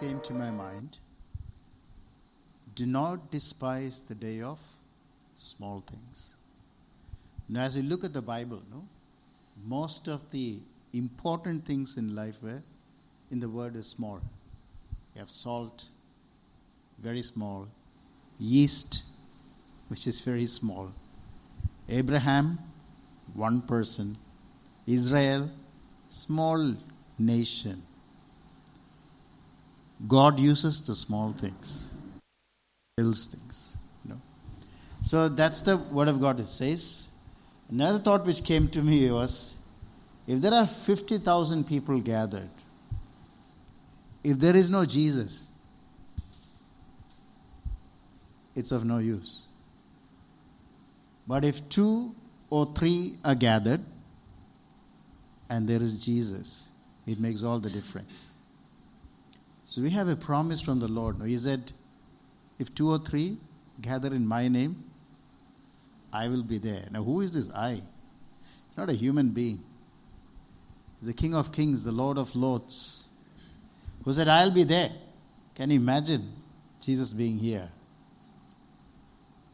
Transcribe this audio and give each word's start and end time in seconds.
came 0.00 0.20
to 0.20 0.32
my 0.32 0.50
mind 0.50 0.96
Do 2.74 2.86
not 2.86 3.30
despise 3.30 4.00
the 4.00 4.14
day 4.14 4.40
of 4.40 4.60
small 5.36 5.82
things. 5.86 6.36
Now, 7.48 7.64
as 7.64 7.76
you 7.76 7.82
look 7.82 8.04
at 8.04 8.14
the 8.14 8.22
Bible, 8.22 8.62
no, 8.70 8.86
most 9.62 10.08
of 10.08 10.30
the 10.30 10.60
important 10.92 11.66
things 11.66 11.96
in 11.98 12.14
life 12.14 12.42
were 12.42 12.62
in 13.30 13.40
the 13.40 13.48
word 13.48 13.76
is 13.76 13.88
small. 13.88 14.20
You 15.14 15.20
have 15.20 15.30
salt, 15.30 15.84
very 16.98 17.22
small, 17.22 17.68
yeast, 18.38 19.02
which 19.88 20.06
is 20.06 20.20
very 20.20 20.46
small, 20.46 20.92
Abraham, 21.88 22.58
one 23.34 23.60
person, 23.60 24.16
Israel, 24.86 25.50
small 26.08 26.74
nation. 27.18 27.82
God 30.06 30.40
uses 30.40 30.86
the 30.86 30.94
small 30.94 31.32
things, 31.32 31.92
builds 32.96 33.26
things. 33.26 33.76
You 34.04 34.10
know. 34.12 34.20
So 35.02 35.28
that's 35.28 35.62
the 35.62 35.76
word 35.76 36.08
of 36.08 36.20
God. 36.20 36.40
It 36.40 36.48
says. 36.48 37.06
Another 37.70 37.98
thought 37.98 38.26
which 38.26 38.42
came 38.42 38.66
to 38.68 38.82
me 38.82 39.08
was 39.12 39.60
if 40.26 40.40
there 40.40 40.52
are 40.52 40.66
50,000 40.66 41.66
people 41.66 42.00
gathered, 42.00 42.48
if 44.24 44.38
there 44.38 44.56
is 44.56 44.68
no 44.68 44.84
Jesus, 44.84 45.50
it's 48.56 48.72
of 48.72 48.84
no 48.84 48.98
use. 48.98 49.46
But 51.28 51.44
if 51.44 51.68
two 51.68 52.14
or 52.50 52.72
three 52.74 53.16
are 53.24 53.36
gathered 53.36 53.82
and 55.48 55.68
there 55.68 55.80
is 55.80 56.04
Jesus, 56.04 56.72
it 57.06 57.20
makes 57.20 57.44
all 57.44 57.60
the 57.60 57.70
difference. 57.70 58.32
So 59.70 59.80
we 59.80 59.90
have 59.90 60.08
a 60.08 60.16
promise 60.16 60.60
from 60.60 60.80
the 60.80 60.88
Lord. 60.88 61.22
He 61.24 61.38
said, 61.38 61.70
If 62.58 62.74
two 62.74 62.90
or 62.90 62.98
three 62.98 63.36
gather 63.80 64.12
in 64.12 64.26
my 64.26 64.48
name, 64.48 64.82
I 66.12 66.26
will 66.26 66.42
be 66.42 66.58
there. 66.58 66.88
Now, 66.90 67.04
who 67.04 67.20
is 67.20 67.34
this 67.34 67.54
I? 67.54 67.80
Not 68.76 68.90
a 68.90 68.94
human 68.94 69.28
being. 69.28 69.62
He's 70.98 71.06
the 71.06 71.14
King 71.14 71.36
of 71.36 71.52
Kings, 71.52 71.84
the 71.84 71.92
Lord 71.92 72.18
of 72.18 72.34
Lords, 72.34 73.06
who 74.04 74.12
said, 74.12 74.26
I'll 74.26 74.50
be 74.50 74.64
there. 74.64 74.90
Can 75.54 75.70
you 75.70 75.78
imagine 75.78 76.32
Jesus 76.80 77.12
being 77.12 77.38
here? 77.38 77.68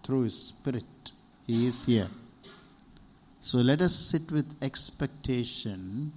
Through 0.03 0.23
His 0.23 0.45
Spirit, 0.45 1.11
He 1.47 1.67
is 1.67 1.85
here. 1.85 2.09
So 3.43 3.59
let 3.59 3.83
us 3.83 3.95
sit 3.95 4.33
with 4.33 4.57
expectation 4.63 6.11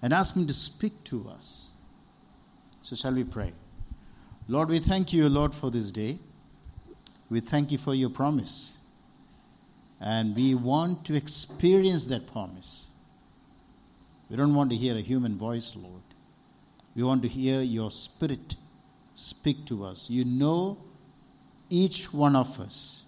and 0.00 0.14
ask 0.14 0.34
Him 0.34 0.46
to 0.46 0.54
speak 0.54 1.04
to 1.04 1.28
us. 1.28 1.67
So, 2.88 2.96
shall 2.96 3.12
we 3.12 3.24
pray? 3.24 3.52
Lord, 4.48 4.70
we 4.70 4.78
thank 4.78 5.12
you, 5.12 5.28
Lord, 5.28 5.54
for 5.54 5.70
this 5.70 5.92
day. 5.92 6.20
We 7.28 7.40
thank 7.40 7.70
you 7.70 7.76
for 7.76 7.94
your 7.94 8.08
promise. 8.08 8.80
And 10.00 10.34
we 10.34 10.54
want 10.54 11.04
to 11.04 11.14
experience 11.14 12.06
that 12.06 12.26
promise. 12.26 12.90
We 14.30 14.36
don't 14.38 14.54
want 14.54 14.70
to 14.70 14.76
hear 14.76 14.96
a 14.96 15.02
human 15.02 15.36
voice, 15.36 15.76
Lord. 15.76 16.00
We 16.96 17.02
want 17.02 17.20
to 17.24 17.28
hear 17.28 17.60
your 17.60 17.90
spirit 17.90 18.54
speak 19.14 19.66
to 19.66 19.84
us. 19.84 20.08
You 20.08 20.24
know 20.24 20.78
each 21.68 22.14
one 22.14 22.34
of 22.34 22.58
us, 22.58 23.04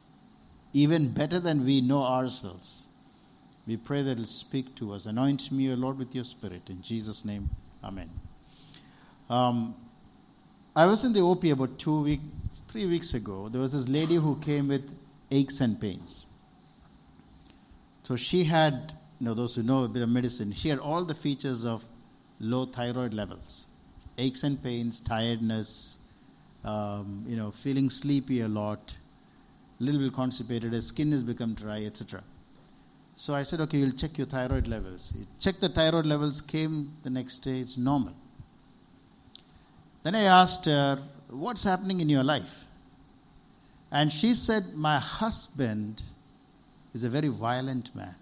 even 0.74 1.08
better 1.08 1.40
than 1.40 1.64
we 1.64 1.80
know 1.80 2.02
ourselves. 2.02 2.86
We 3.66 3.78
pray 3.78 4.02
that 4.02 4.10
it'll 4.10 4.24
speak 4.26 4.74
to 4.74 4.92
us. 4.92 5.06
Anoint 5.06 5.50
me, 5.50 5.72
O 5.72 5.74
Lord, 5.74 5.96
with 5.96 6.14
your 6.14 6.24
spirit. 6.24 6.68
In 6.68 6.82
Jesus' 6.82 7.24
name, 7.24 7.48
Amen. 7.82 8.10
Um, 9.30 9.76
I 10.74 10.86
was 10.86 11.04
in 11.04 11.12
the 11.12 11.20
OP 11.20 11.44
about 11.44 11.78
two 11.78 12.02
weeks, 12.02 12.24
three 12.68 12.86
weeks 12.86 13.14
ago. 13.14 13.48
There 13.48 13.60
was 13.60 13.72
this 13.72 13.88
lady 13.88 14.16
who 14.16 14.36
came 14.36 14.68
with 14.68 14.92
aches 15.30 15.60
and 15.60 15.80
pains. 15.80 16.26
So 18.02 18.16
she 18.16 18.42
had, 18.42 18.92
you 19.20 19.26
know, 19.26 19.34
those 19.34 19.54
who 19.54 19.62
know 19.62 19.84
a 19.84 19.88
bit 19.88 20.02
of 20.02 20.08
medicine, 20.08 20.52
she 20.52 20.68
had 20.68 20.80
all 20.80 21.04
the 21.04 21.14
features 21.14 21.64
of 21.64 21.86
low 22.40 22.64
thyroid 22.64 23.14
levels 23.14 23.68
aches 24.18 24.42
and 24.42 24.62
pains, 24.62 25.00
tiredness, 25.00 25.98
um, 26.64 27.24
you 27.26 27.36
know, 27.36 27.50
feeling 27.50 27.88
sleepy 27.88 28.42
a 28.42 28.48
lot, 28.48 28.96
a 29.80 29.84
little 29.84 30.00
bit 30.00 30.12
constipated, 30.12 30.74
her 30.74 30.80
skin 30.82 31.10
has 31.12 31.22
become 31.22 31.54
dry, 31.54 31.84
etc. 31.84 32.22
So 33.14 33.34
I 33.34 33.42
said, 33.44 33.60
okay, 33.60 33.78
you'll 33.78 33.92
check 33.92 34.18
your 34.18 34.26
thyroid 34.26 34.68
levels. 34.68 35.14
You 35.16 35.26
check 35.38 35.58
the 35.58 35.70
thyroid 35.70 36.04
levels, 36.04 36.42
came 36.42 36.92
the 37.02 37.08
next 37.08 37.38
day, 37.38 37.60
it's 37.60 37.78
normal. 37.78 38.14
Then 40.02 40.14
I 40.14 40.22
asked 40.22 40.64
her, 40.66 40.98
what's 41.28 41.64
happening 41.64 42.00
in 42.00 42.08
your 42.08 42.24
life? 42.24 42.64
And 43.92 44.10
she 44.10 44.34
said, 44.34 44.74
my 44.74 44.98
husband 44.98 46.02
is 46.94 47.04
a 47.04 47.08
very 47.08 47.28
violent 47.28 47.94
man. 47.94 48.14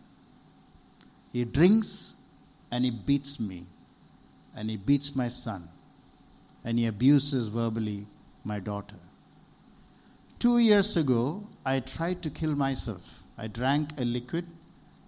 He 1.33 1.45
drinks 1.45 2.17
and 2.71 2.85
he 2.85 2.91
beats 2.91 3.39
me, 3.41 3.67
and 4.57 4.69
he 4.69 4.77
beats 4.77 5.17
my 5.17 5.29
son, 5.29 5.69
and 6.65 6.79
he 6.79 6.87
abuses 6.87 7.49
verbally 7.49 8.07
my 8.45 8.59
daughter. 8.59 8.97
Two 10.39 10.59
years 10.59 10.97
ago, 10.97 11.47
I 11.65 11.81
tried 11.81 12.23
to 12.23 12.31
kill 12.31 12.55
myself. 12.55 13.23
I 13.37 13.47
drank 13.47 13.99
a 13.99 14.05
liquid. 14.05 14.47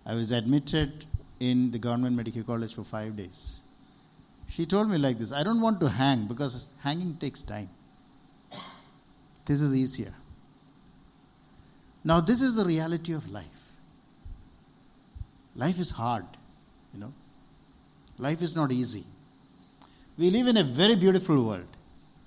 I 0.07 0.15
was 0.15 0.33
admitted 0.33 1.05
in 1.39 1.71
the 1.71 1.79
government 1.79 2.17
medical 2.17 2.43
college 2.43 2.75
for 2.75 2.85
five 2.85 3.17
days. 3.17 3.61
She 4.51 4.67
told 4.67 4.91
me 4.91 4.99
like 4.99 5.19
this 5.19 5.33
I 5.33 5.43
don't 5.43 5.61
want 5.61 5.81
to 5.81 5.89
hang 5.89 6.27
because 6.27 6.75
hanging 6.83 7.17
takes 7.17 7.43
time. 7.43 7.71
This 9.47 9.61
is 9.61 9.75
easier. 9.75 10.13
Now, 12.05 12.21
this 12.21 12.41
is 12.41 12.55
the 12.55 12.65
reality 12.65 13.13
of 13.13 13.31
life. 13.31 13.73
Life 15.55 15.79
is 15.79 15.91
hard, 15.91 16.25
you 16.95 17.01
know. 17.01 17.13
Life 18.19 18.43
is 18.43 18.57
not 18.57 18.73
easy. 18.73 19.05
We 20.17 20.31
live 20.31 20.47
in 20.47 20.57
a 20.57 20.63
very 20.63 20.97
beautiful 20.97 21.43
world. 21.45 21.77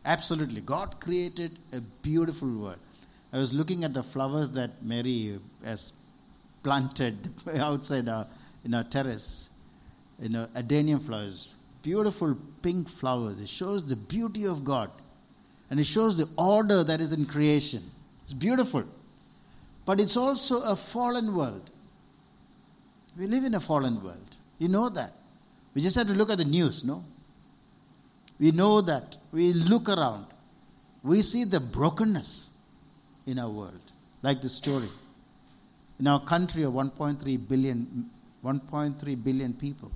Absolutely. 0.05 0.61
God 0.61 0.99
created 0.99 1.57
a 1.71 1.81
beautiful 1.81 2.49
world. 2.49 2.79
I 3.31 3.37
was 3.37 3.53
looking 3.53 3.83
at 3.83 3.93
the 3.93 4.03
flowers 4.03 4.51
that 4.51 4.83
Mary 4.83 5.39
has 5.63 5.93
planted 6.61 7.31
outside 7.57 8.07
our, 8.07 8.27
in 8.63 8.73
our 8.73 8.83
terrace, 8.83 9.49
you 10.21 10.29
know, 10.29 10.47
adenium 10.55 11.01
flowers, 11.01 11.52
beautiful 11.83 12.35
pink 12.63 12.89
flowers. 12.89 13.39
It 13.39 13.49
shows 13.49 13.85
the 13.85 13.95
beauty 13.95 14.45
of 14.45 14.65
God 14.65 14.89
and 15.69 15.79
it 15.79 15.85
shows 15.85 16.17
the 16.17 16.27
order 16.35 16.83
that 16.83 16.99
is 16.99 17.13
in 17.13 17.25
creation. 17.25 17.83
It's 18.23 18.33
beautiful. 18.33 18.85
But 19.85 19.99
it's 19.99 20.17
also 20.17 20.63
a 20.63 20.75
fallen 20.75 21.35
world. 21.35 21.69
We 23.17 23.27
live 23.27 23.43
in 23.43 23.53
a 23.53 23.59
fallen 23.59 24.01
world. 24.03 24.37
You 24.57 24.69
know 24.69 24.89
that. 24.89 25.13
We 25.75 25.81
just 25.81 25.95
have 25.97 26.07
to 26.07 26.13
look 26.13 26.29
at 26.29 26.37
the 26.37 26.45
news, 26.45 26.83
no? 26.83 27.03
We 28.39 28.51
know 28.51 28.81
that. 28.81 29.17
We 29.31 29.53
look 29.53 29.89
around. 29.89 30.25
We 31.03 31.21
see 31.21 31.43
the 31.43 31.59
brokenness 31.59 32.51
in 33.25 33.39
our 33.39 33.49
world, 33.49 33.91
like 34.21 34.41
the 34.41 34.49
story. 34.49 34.87
In 35.99 36.07
our 36.07 36.21
country 36.21 36.63
of 36.63 36.73
1.3 36.73 37.47
billion, 37.47 38.09
1.3 38.43 39.23
billion 39.23 39.53
people, 39.53 39.91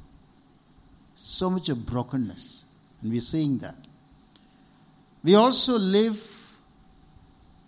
so 1.19 1.49
much 1.49 1.67
of 1.69 1.83
brokenness, 1.83 2.63
and 3.01 3.11
we're 3.11 3.19
seeing 3.19 3.57
that. 3.57 3.73
We 5.23 5.33
also 5.33 5.79
live 5.79 6.59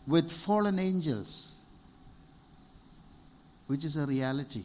with 0.05 0.31
fallen 0.31 0.77
angels, 0.77 1.63
which 3.65 3.83
is 3.83 3.97
a 3.97 4.05
reality. 4.05 4.61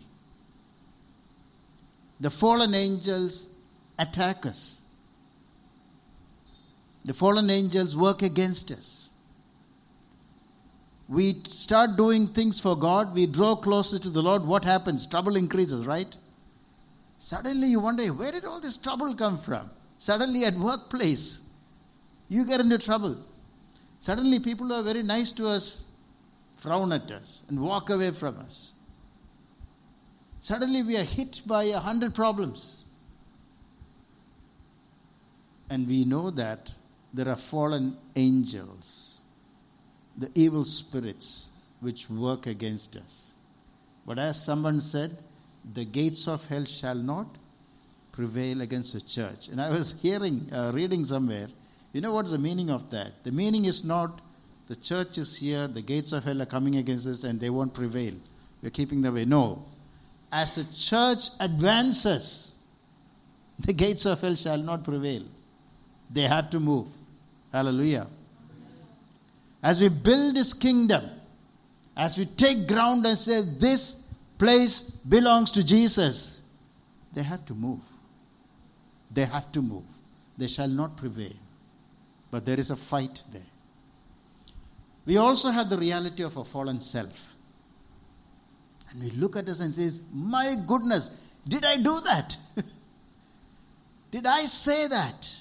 The 2.21 2.29
fallen 2.29 2.75
angels 2.75 3.57
attack 3.99 4.45
us. 4.45 4.83
The 7.07 7.15
fallen 7.15 7.49
angels 7.49 7.97
work 7.97 8.21
against 8.21 8.71
us. 8.71 9.09
We 11.09 11.43
start 11.45 11.97
doing 11.97 12.29
things 12.29 12.61
for 12.61 12.77
God, 12.77 13.15
we 13.15 13.25
draw 13.25 13.57
closer 13.57 13.99
to 13.99 14.11
the 14.11 14.23
Lord. 14.23 14.45
What 14.45 14.65
happens? 14.65 15.07
Trouble 15.07 15.37
increases, 15.37 15.87
right? 15.87 16.15
Suddenly 17.25 17.69
you 17.69 17.81
wonder, 17.81 18.05
where 18.12 18.32
did 18.32 18.44
all 18.44 18.61
this 18.61 18.76
trouble 18.76 19.15
come 19.15 19.38
from? 19.38 19.71
Suddenly 19.97 20.44
at 20.44 20.53
workplace, 20.56 21.55
you 22.29 22.44
get 22.44 22.61
into 22.61 22.76
trouble. 22.76 23.17
Suddenly 23.99 24.41
people 24.41 24.67
who 24.67 24.75
are 24.75 24.82
very 24.82 25.03
nice 25.03 25.32
to 25.32 25.49
us 25.49 25.91
frown 26.55 26.93
at 26.93 27.11
us 27.11 27.43
and 27.49 27.59
walk 27.59 27.88
away 27.88 28.11
from 28.11 28.38
us. 28.41 28.75
Suddenly 30.41 30.82
we 30.82 30.99
are 30.99 31.03
hit 31.03 31.41
by 31.47 31.62
a 31.65 31.79
hundred 31.79 32.15
problems. 32.15 32.85
And 35.70 35.88
we 35.88 36.05
know 36.05 36.29
that 36.29 36.75
there 37.15 37.31
are 37.31 37.37
fallen 37.37 37.97
angels, 38.17 39.23
the 40.19 40.31
evil 40.35 40.67
spirits 40.67 41.49
which 41.81 42.11
work 42.11 42.47
against 42.47 42.99
us. 42.99 43.32
But 44.05 44.19
as 44.19 44.44
someone 44.44 44.82
said, 44.82 45.17
the 45.73 45.85
gates 45.85 46.29
of 46.29 46.47
hell 46.49 46.65
shall 46.65 46.95
not 46.95 47.27
prevail 48.13 48.61
against 48.61 48.95
the 48.95 49.01
church. 49.01 49.49
And 49.49 49.61
I 49.61 49.71
was 49.71 50.01
hearing, 50.01 50.49
uh, 50.53 50.71
reading 50.75 51.05
somewhere, 51.05 51.49
you 51.93 52.01
know 52.01 52.13
what's 52.13 52.33
the 52.33 52.39
meaning 52.39 52.71
of 52.71 52.91
that? 52.91 53.25
The 53.25 53.33
meaning 53.33 53.65
is 53.65 53.85
not 53.85 54.21
the 54.67 54.77
church 54.77 55.19
is 55.19 55.37
here, 55.37 55.67
the 55.67 55.83
gates 55.83 56.13
of 56.13 56.25
hell 56.25 56.41
are 56.41 56.47
coming 56.47 56.77
against 56.77 57.07
us, 57.07 57.25
and 57.25 57.39
they 57.39 57.51
won't 57.51 57.75
prevail. 57.75 58.15
We're 58.63 58.71
keeping 58.71 59.03
the 59.03 59.13
way. 59.13 59.25
No. 59.25 59.65
As 60.33 60.55
the 60.57 60.65
church 60.75 61.29
advances, 61.39 62.55
the 63.59 63.73
gates 63.73 64.07
of 64.07 64.21
hell 64.21 64.35
shall 64.35 64.59
not 64.59 64.83
prevail. 64.83 65.23
They 66.11 66.23
have 66.23 66.49
to 66.51 66.61
move. 66.61 66.89
Hallelujah. 67.53 68.07
As 69.63 69.81
we 69.81 69.89
build 69.89 70.37
his 70.37 70.55
kingdom, 70.55 71.05
as 71.97 72.19
we 72.19 72.25
take 72.25 72.67
ground 72.67 73.07
and 73.07 73.17
say, 73.17 73.43
This 73.43 74.04
place 74.44 74.91
belongs 74.91 75.50
to 75.52 75.64
Jesus, 75.64 76.43
they 77.14 77.23
have 77.23 77.46
to 77.46 77.55
move. 77.55 77.82
They 79.11 79.25
have 79.25 79.50
to 79.52 79.62
move. 79.62 79.87
They 80.37 80.49
shall 80.49 80.69
not 80.69 80.99
prevail. 80.99 81.32
But 82.31 82.44
there 82.44 82.58
is 82.58 82.70
a 82.70 82.76
fight 82.76 83.23
there. 83.32 83.50
We 85.06 85.17
also 85.17 85.50
have 85.50 85.70
the 85.70 85.79
reality 85.79 86.23
of 86.23 86.37
a 86.37 86.44
fallen 86.44 86.81
self. 86.81 87.35
And 88.91 89.02
we 89.02 89.11
look 89.12 89.37
at 89.37 89.49
us 89.49 89.61
and 89.61 89.75
says, 89.75 90.11
My 90.14 90.56
goodness, 90.67 91.32
did 91.49 91.64
I 91.64 91.76
do 91.76 92.00
that? 92.00 92.37
did 94.11 94.26
I 94.26 94.44
say 94.44 94.88
that? 94.88 95.41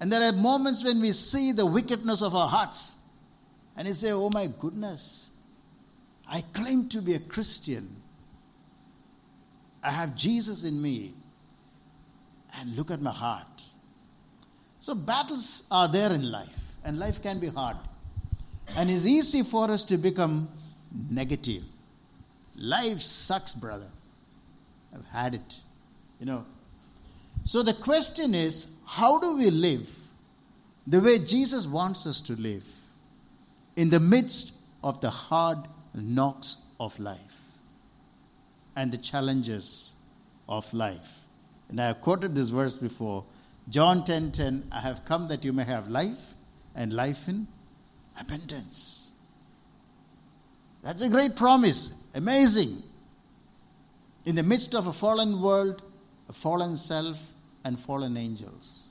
And 0.00 0.10
there 0.10 0.22
are 0.22 0.32
moments 0.32 0.82
when 0.82 1.00
we 1.00 1.12
see 1.12 1.52
the 1.52 1.66
wickedness 1.66 2.20
of 2.22 2.34
our 2.34 2.48
hearts. 2.48 2.96
And 3.76 3.86
we 3.86 3.94
say, 3.94 4.10
Oh 4.10 4.30
my 4.30 4.48
goodness, 4.58 5.30
I 6.28 6.42
claim 6.52 6.88
to 6.88 7.00
be 7.00 7.14
a 7.14 7.18
Christian. 7.18 8.02
I 9.82 9.90
have 9.90 10.16
Jesus 10.16 10.64
in 10.64 10.80
me. 10.80 11.14
And 12.58 12.74
look 12.76 12.90
at 12.90 13.00
my 13.00 13.10
heart. 13.10 13.64
So, 14.78 14.94
battles 14.94 15.66
are 15.70 15.88
there 15.88 16.12
in 16.12 16.30
life, 16.30 16.76
and 16.84 16.98
life 16.98 17.20
can 17.20 17.38
be 17.38 17.48
hard. 17.48 17.76
And 18.76 18.90
it's 18.90 19.06
easy 19.06 19.42
for 19.42 19.70
us 19.70 19.84
to 19.86 19.98
become 19.98 20.48
negative. 21.10 21.64
Life 22.56 23.00
sucks, 23.00 23.52
brother. 23.52 23.88
I've 24.94 25.04
had 25.06 25.34
it. 25.34 25.60
You 26.18 26.26
know. 26.26 26.46
So, 27.44 27.62
the 27.62 27.74
question 27.74 28.34
is 28.34 28.78
how 28.86 29.18
do 29.18 29.36
we 29.36 29.50
live 29.50 29.94
the 30.86 31.00
way 31.00 31.18
Jesus 31.18 31.66
wants 31.66 32.06
us 32.06 32.20
to 32.22 32.34
live 32.34 32.66
in 33.74 33.90
the 33.90 34.00
midst 34.00 34.60
of 34.82 35.00
the 35.00 35.10
hard 35.10 35.58
knocks 36.00 36.62
of 36.78 36.98
life 36.98 37.42
and 38.74 38.92
the 38.92 38.98
challenges 38.98 39.92
of 40.48 40.72
life? 40.72 41.24
And 41.68 41.80
I 41.80 41.86
have 41.86 42.00
quoted 42.00 42.34
this 42.34 42.48
verse 42.48 42.78
before. 42.78 43.24
John 43.68 44.04
10:10, 44.04 44.04
10, 44.06 44.30
10, 44.32 44.68
I 44.70 44.80
have 44.80 45.04
come 45.04 45.28
that 45.28 45.44
you 45.44 45.52
may 45.52 45.64
have 45.64 45.88
life 45.88 46.34
and 46.74 46.92
life 46.92 47.28
in 47.28 47.48
abundance. 48.20 49.12
That's 50.82 51.02
a 51.02 51.08
great 51.08 51.34
promise. 51.34 52.08
Amazing. 52.14 52.82
In 54.24 54.36
the 54.36 54.42
midst 54.42 54.74
of 54.74 54.86
a 54.86 54.92
fallen 54.92 55.40
world, 55.40 55.82
a 56.28 56.32
fallen 56.32 56.76
self, 56.76 57.32
and 57.64 57.78
fallen 57.78 58.16
angels, 58.16 58.84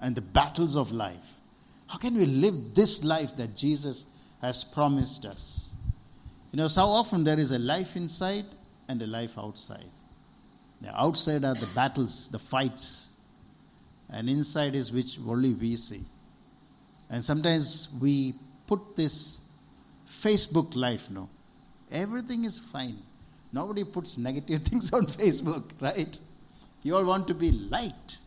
and 0.00 0.14
the 0.14 0.20
battles 0.20 0.76
of 0.76 0.92
life. 0.92 1.36
How 1.88 1.96
can 1.96 2.14
we 2.18 2.26
live 2.26 2.74
this 2.74 3.02
life 3.02 3.34
that 3.36 3.56
Jesus 3.56 4.06
has 4.42 4.62
promised 4.62 5.24
us? 5.24 5.67
You 6.52 6.56
know, 6.56 6.68
so 6.68 6.82
often 6.86 7.24
there 7.24 7.38
is 7.38 7.52
a 7.52 7.58
life 7.58 7.96
inside 7.96 8.46
and 8.88 9.00
a 9.02 9.06
life 9.06 9.38
outside. 9.38 9.90
The 10.80 10.98
outside 10.98 11.44
are 11.44 11.54
the 11.54 11.68
battles, 11.74 12.28
the 12.28 12.38
fights, 12.38 13.10
and 14.10 14.28
inside 14.30 14.74
is 14.74 14.92
which 14.92 15.18
only 15.26 15.52
we 15.52 15.76
see. 15.76 16.02
And 17.10 17.22
sometimes 17.22 17.94
we 18.00 18.34
put 18.66 18.96
this 18.96 19.40
Facebook 20.06 20.76
life, 20.76 21.10
no. 21.10 21.28
Everything 21.90 22.44
is 22.44 22.58
fine. 22.58 22.98
Nobody 23.52 23.84
puts 23.84 24.18
negative 24.18 24.60
things 24.64 24.92
on 24.92 25.06
Facebook, 25.06 25.70
right? 25.80 26.18
You 26.82 26.96
all 26.96 27.04
want 27.04 27.26
to 27.28 27.34
be 27.34 27.50
liked. 27.50 28.18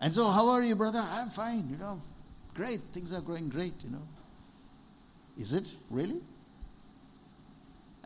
And 0.00 0.12
so, 0.12 0.28
how 0.28 0.48
are 0.48 0.62
you, 0.62 0.74
brother? 0.74 1.02
I'm 1.02 1.28
fine, 1.28 1.68
you 1.70 1.76
know. 1.76 2.00
Great. 2.52 2.80
Things 2.92 3.12
are 3.12 3.20
going 3.20 3.48
great, 3.48 3.82
you 3.84 3.90
know. 3.90 4.02
Is 5.38 5.54
it 5.54 5.74
really? 5.90 6.20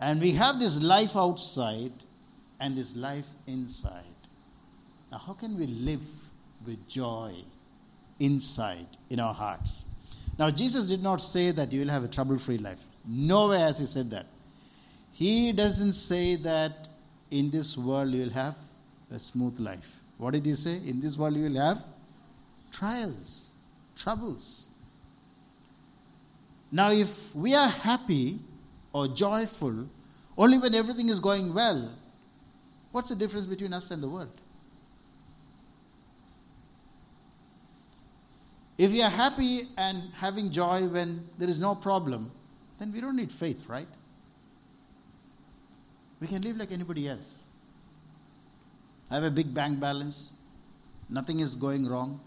And 0.01 0.21
we 0.21 0.33
have 0.33 0.61
this 0.61 0.81
life 0.83 1.17
outside 1.17 1.93
and 2.61 2.77
this 2.77 2.97
life 2.97 3.27
inside. 3.47 4.05
Now, 5.11 5.19
how 5.19 5.33
can 5.33 5.59
we 5.59 5.67
live 5.67 6.07
with 6.67 6.87
joy 6.89 7.35
inside 8.21 8.87
in 9.11 9.21
our 9.21 9.35
hearts? 9.35 9.85
Now, 10.39 10.51
Jesus 10.51 10.87
did 10.87 11.03
not 11.03 11.21
say 11.21 11.51
that 11.51 11.73
you 11.73 11.81
will 11.81 11.89
have 11.89 12.05
a 12.05 12.09
trouble 12.09 12.39
free 12.39 12.59
life. 12.59 12.83
Nowhere 13.07 13.59
has 13.59 13.79
he 13.79 13.87
said 13.87 14.11
that. 14.11 14.27
He 15.13 15.53
doesn't 15.53 15.93
say 15.93 16.37
that 16.37 16.89
in 17.31 17.51
this 17.51 17.77
world 17.77 18.15
you 18.15 18.23
will 18.23 18.31
have 18.31 18.57
a 19.11 19.19
smooth 19.19 19.59
life. 19.59 20.01
What 20.17 20.35
did 20.35 20.47
he 20.47 20.55
say? 20.55 20.81
In 20.87 21.01
this 21.01 21.17
world 21.17 21.37
you 21.37 21.45
will 21.45 21.61
have 21.61 21.83
trials, 22.71 23.51
troubles. 23.97 24.69
Now, 26.71 26.91
if 26.93 27.35
we 27.35 27.55
are 27.55 27.69
happy 27.69 28.39
or 28.93 29.09
joyful 29.09 29.89
only 30.37 30.59
when 30.59 30.75
everything 30.75 31.09
is 31.09 31.21
going 31.21 31.53
well, 31.53 31.93
what's 32.93 33.09
the 33.09 33.17
difference 33.17 33.47
between 33.47 33.73
us 33.73 33.91
and 33.91 34.03
the 34.03 34.09
world? 34.09 34.41
If 38.79 38.93
we 38.93 39.03
are 39.03 39.11
happy 39.11 39.63
and 39.77 40.05
having 40.15 40.51
joy 40.53 40.87
when 40.87 41.29
there 41.37 41.49
is 41.49 41.59
no 41.59 41.75
problem, 41.75 42.31
then 42.79 42.93
we 42.93 43.01
don't 43.01 43.17
need 43.17 43.33
faith, 43.33 43.69
right? 43.69 43.89
We 46.21 46.29
can 46.29 46.43
live 46.43 46.57
like 46.57 46.71
anybody 46.71 47.09
else. 47.09 47.45
I 49.11 49.15
have 49.15 49.25
a 49.25 49.31
big 49.31 49.53
bank 49.53 49.81
balance, 49.81 50.33
nothing 51.09 51.41
is 51.41 51.57
going 51.57 51.89
wrong, 51.89 52.21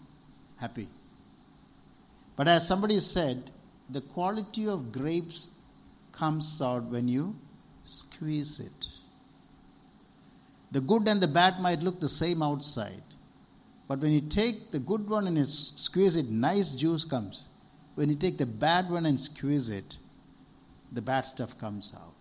happy. 0.58 0.88
But 2.36 2.48
as 2.48 2.66
somebody 2.66 2.98
said, 3.00 3.50
the 3.88 4.00
quality 4.00 4.66
of 4.66 4.92
grapes 4.92 5.50
comes 6.12 6.60
out 6.62 6.84
when 6.84 7.08
you 7.08 7.34
squeeze 7.84 8.60
it. 8.60 8.86
The 10.70 10.80
good 10.80 11.08
and 11.08 11.20
the 11.20 11.28
bad 11.28 11.60
might 11.60 11.80
look 11.80 12.00
the 12.00 12.08
same 12.08 12.42
outside, 12.42 13.02
but 13.88 13.98
when 13.98 14.12
you 14.12 14.20
take 14.20 14.70
the 14.70 14.78
good 14.78 15.08
one 15.08 15.26
and 15.26 15.46
squeeze 15.46 16.16
it, 16.16 16.30
nice 16.30 16.74
juice 16.74 17.04
comes. 17.04 17.48
When 17.94 18.08
you 18.08 18.14
take 18.14 18.38
the 18.38 18.46
bad 18.46 18.88
one 18.88 19.04
and 19.04 19.20
squeeze 19.20 19.68
it, 19.68 19.98
the 20.90 21.02
bad 21.02 21.26
stuff 21.26 21.58
comes 21.58 21.94
out. 21.94 22.14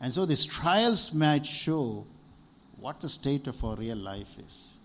And 0.00 0.12
so 0.12 0.24
these 0.26 0.44
trials 0.44 1.14
might 1.14 1.44
show 1.44 2.06
what 2.78 3.00
the 3.00 3.08
state 3.08 3.46
of 3.46 3.62
our 3.64 3.76
real 3.76 3.96
life 3.96 4.38
is. 4.38 4.76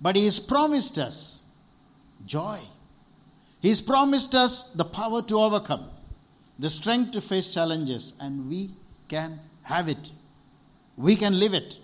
But 0.00 0.16
He 0.16 0.24
has 0.24 0.38
promised 0.38 0.98
us 0.98 1.42
joy. 2.24 2.58
He's 3.60 3.80
promised 3.80 4.34
us 4.34 4.72
the 4.72 4.84
power 4.84 5.22
to 5.22 5.38
overcome, 5.38 5.90
the 6.58 6.70
strength 6.70 7.12
to 7.12 7.20
face 7.20 7.52
challenges, 7.52 8.14
and 8.20 8.48
we 8.48 8.70
can 9.08 9.40
have 9.62 9.88
it. 9.88 10.10
We 10.96 11.16
can 11.16 11.38
live 11.38 11.54
it. 11.54 11.78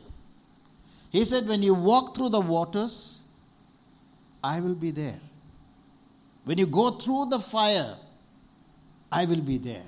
He 1.10 1.24
said, 1.24 1.46
When 1.48 1.62
you 1.62 1.74
walk 1.74 2.14
through 2.14 2.30
the 2.30 2.40
waters, 2.40 3.20
I 4.42 4.60
will 4.60 4.74
be 4.74 4.90
there. 4.90 5.20
When 6.44 6.58
you 6.58 6.66
go 6.66 6.90
through 6.90 7.26
the 7.26 7.38
fire, 7.38 7.96
I 9.10 9.24
will 9.24 9.40
be 9.40 9.58
there. 9.58 9.86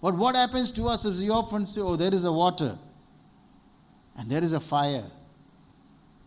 But 0.00 0.14
what 0.14 0.34
happens 0.36 0.70
to 0.72 0.86
us 0.86 1.04
is 1.04 1.20
we 1.20 1.30
often 1.30 1.66
say, 1.66 1.80
Oh, 1.80 1.96
there 1.96 2.12
is 2.12 2.24
a 2.24 2.32
water 2.32 2.78
and 4.18 4.28
there 4.28 4.42
is 4.42 4.52
a 4.52 4.60
fire, 4.60 5.04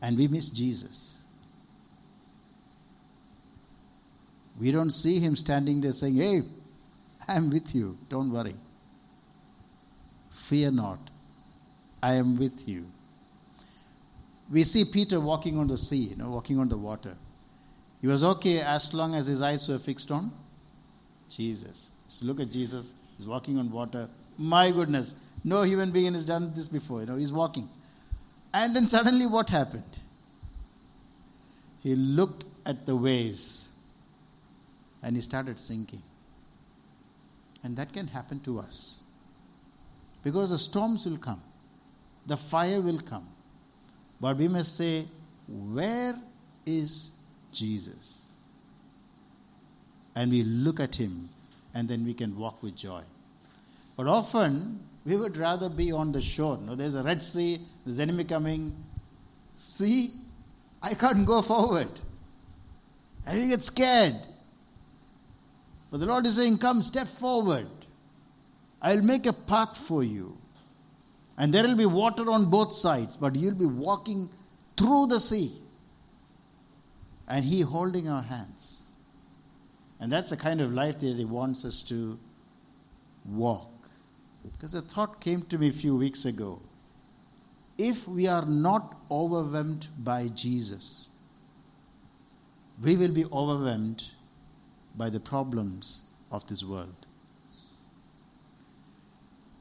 and 0.01 0.17
we 0.17 0.27
miss 0.29 0.49
Jesus. 0.49 1.10
We 4.61 4.71
don't 4.71 4.91
see 4.91 5.19
him 5.19 5.35
standing 5.35 5.81
there 5.81 5.91
saying, 5.91 6.15
Hey, 6.15 6.39
I'm 7.27 7.49
with 7.49 7.75
you, 7.75 7.97
don't 8.07 8.31
worry. 8.31 8.55
Fear 10.29 10.71
not, 10.71 11.09
I 12.01 12.13
am 12.13 12.37
with 12.37 12.69
you 12.69 12.85
we 14.51 14.65
see 14.65 14.83
Peter 14.83 15.19
walking 15.19 15.57
on 15.57 15.67
the 15.67 15.77
sea, 15.77 16.09
you 16.09 16.15
know, 16.17 16.29
walking 16.29 16.59
on 16.59 16.67
the 16.67 16.77
water. 16.77 17.15
He 18.01 18.07
was 18.07 18.23
okay 18.23 18.59
as 18.59 18.93
long 18.93 19.15
as 19.15 19.27
his 19.27 19.41
eyes 19.41 19.67
were 19.69 19.79
fixed 19.79 20.11
on 20.11 20.31
Jesus. 21.29 21.89
So 22.09 22.25
look 22.25 22.41
at 22.41 22.51
Jesus. 22.51 22.93
He's 23.17 23.27
walking 23.27 23.57
on 23.57 23.71
water. 23.71 24.09
My 24.37 24.71
goodness. 24.71 25.25
No 25.43 25.61
human 25.61 25.91
being 25.91 26.13
has 26.13 26.25
done 26.25 26.53
this 26.53 26.67
before. 26.67 27.01
You 27.01 27.05
know, 27.05 27.15
he's 27.15 27.31
walking. 27.31 27.69
And 28.53 28.75
then 28.75 28.85
suddenly 28.85 29.25
what 29.25 29.49
happened? 29.49 29.99
He 31.81 31.95
looked 31.95 32.45
at 32.65 32.85
the 32.85 32.95
waves 32.95 33.69
and 35.03 35.15
he 35.15 35.21
started 35.21 35.59
sinking. 35.59 36.03
And 37.63 37.75
that 37.77 37.93
can 37.93 38.07
happen 38.07 38.39
to 38.41 38.59
us. 38.59 39.01
Because 40.23 40.51
the 40.51 40.57
storms 40.57 41.05
will 41.05 41.17
come. 41.17 41.41
the 42.25 42.37
fire 42.37 42.79
will 42.81 42.99
come. 42.99 43.27
But 44.19 44.37
we 44.37 44.47
must 44.47 44.75
say, 44.77 45.05
Where 45.47 46.15
is 46.65 47.11
Jesus? 47.51 48.27
And 50.15 50.31
we 50.31 50.43
look 50.43 50.79
at 50.79 50.95
him, 50.95 51.29
and 51.73 51.87
then 51.87 52.05
we 52.05 52.13
can 52.13 52.37
walk 52.37 52.61
with 52.61 52.75
joy. 52.75 53.01
But 53.95 54.07
often, 54.07 54.79
we 55.05 55.15
would 55.15 55.37
rather 55.37 55.69
be 55.69 55.91
on 55.91 56.11
the 56.11 56.21
shore. 56.21 56.59
No, 56.63 56.75
there's 56.75 56.95
a 56.95 57.03
Red 57.03 57.23
Sea, 57.23 57.59
there's 57.85 57.99
enemy 57.99 58.23
coming. 58.23 58.75
See, 59.53 60.11
I 60.83 60.93
can't 60.93 61.25
go 61.25 61.41
forward. 61.41 61.89
And 63.25 63.39
we 63.39 63.47
get 63.47 63.61
scared. 63.61 64.15
But 65.91 65.99
the 65.99 66.05
Lord 66.05 66.25
is 66.25 66.37
saying, 66.37 66.57
Come, 66.57 66.81
step 66.81 67.07
forward. 67.07 67.67
I'll 68.81 69.03
make 69.03 69.25
a 69.25 69.33
path 69.33 69.77
for 69.77 70.03
you. 70.03 70.37
And 71.37 71.53
there 71.53 71.63
will 71.63 71.75
be 71.75 71.85
water 71.85 72.31
on 72.31 72.45
both 72.45 72.71
sides, 72.71 73.17
but 73.17 73.35
you'll 73.35 73.53
be 73.53 73.65
walking 73.65 74.29
through 74.77 75.07
the 75.07 75.19
sea. 75.19 75.51
And 77.27 77.45
He 77.45 77.61
holding 77.61 78.07
our 78.07 78.23
hands. 78.23 78.87
And 79.99 80.11
that's 80.11 80.31
the 80.31 80.37
kind 80.37 80.61
of 80.61 80.73
life 80.73 80.99
that 80.99 81.17
He 81.17 81.25
wants 81.25 81.65
us 81.65 81.83
to 81.83 82.17
walk. 83.25 83.67
Because 84.51 84.71
the 84.71 84.81
thought 84.81 85.19
came 85.21 85.43
to 85.43 85.57
me 85.57 85.67
a 85.67 85.73
few 85.73 85.95
weeks 85.95 86.25
ago. 86.25 86.61
If 87.77 88.07
we 88.07 88.27
are 88.27 88.45
not 88.45 88.97
overwhelmed 89.09 89.87
by 89.97 90.29
Jesus, 90.29 91.09
we 92.81 92.95
will 92.95 93.11
be 93.11 93.25
overwhelmed 93.25 94.11
by 94.95 95.09
the 95.09 95.19
problems 95.19 96.07
of 96.31 96.45
this 96.47 96.63
world. 96.63 97.07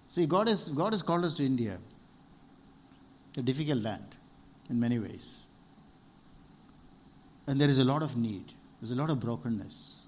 See, 0.08 0.26
God 0.26 0.48
has, 0.48 0.70
God 0.70 0.92
has 0.92 1.02
called 1.02 1.24
us 1.24 1.36
to 1.36 1.44
India, 1.44 1.78
a 3.38 3.42
difficult 3.42 3.82
land 3.82 4.16
in 4.68 4.80
many 4.80 4.98
ways. 4.98 5.44
And 7.46 7.60
there 7.60 7.68
is 7.68 7.78
a 7.78 7.84
lot 7.84 8.02
of 8.02 8.16
need, 8.16 8.52
there's 8.80 8.90
a 8.90 8.96
lot 8.96 9.10
of 9.10 9.20
brokenness. 9.20 10.06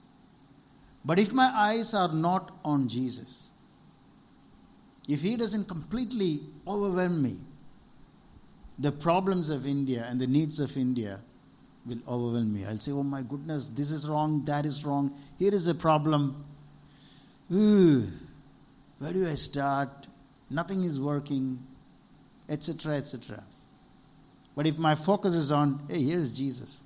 But 1.04 1.18
if 1.18 1.32
my 1.32 1.50
eyes 1.54 1.94
are 1.94 2.12
not 2.12 2.52
on 2.64 2.88
Jesus, 2.88 3.50
if 5.08 5.22
He 5.22 5.36
doesn't 5.36 5.66
completely 5.68 6.40
overwhelm 6.66 7.22
me, 7.22 7.38
the 8.78 8.92
problems 8.92 9.50
of 9.50 9.66
India 9.66 10.06
and 10.08 10.20
the 10.20 10.26
needs 10.26 10.58
of 10.58 10.76
India 10.76 11.20
will 11.86 11.98
overwhelm 12.08 12.54
me. 12.54 12.64
I'll 12.64 12.76
say, 12.76 12.92
oh 12.92 13.02
my 13.02 13.22
goodness, 13.22 13.68
this 13.68 13.90
is 13.90 14.08
wrong, 14.08 14.44
that 14.44 14.64
is 14.64 14.84
wrong, 14.84 15.14
here 15.38 15.52
is 15.52 15.66
a 15.66 15.74
problem. 15.74 16.44
Ooh, 17.52 18.06
where 18.98 19.12
do 19.12 19.28
I 19.28 19.34
start? 19.34 20.06
Nothing 20.48 20.84
is 20.84 21.00
working, 21.00 21.58
etc., 22.48 22.96
etc. 22.96 23.42
But 24.54 24.66
if 24.66 24.78
my 24.78 24.94
focus 24.94 25.34
is 25.34 25.50
on, 25.50 25.80
hey, 25.88 26.02
here 26.02 26.18
is 26.18 26.36
Jesus, 26.36 26.84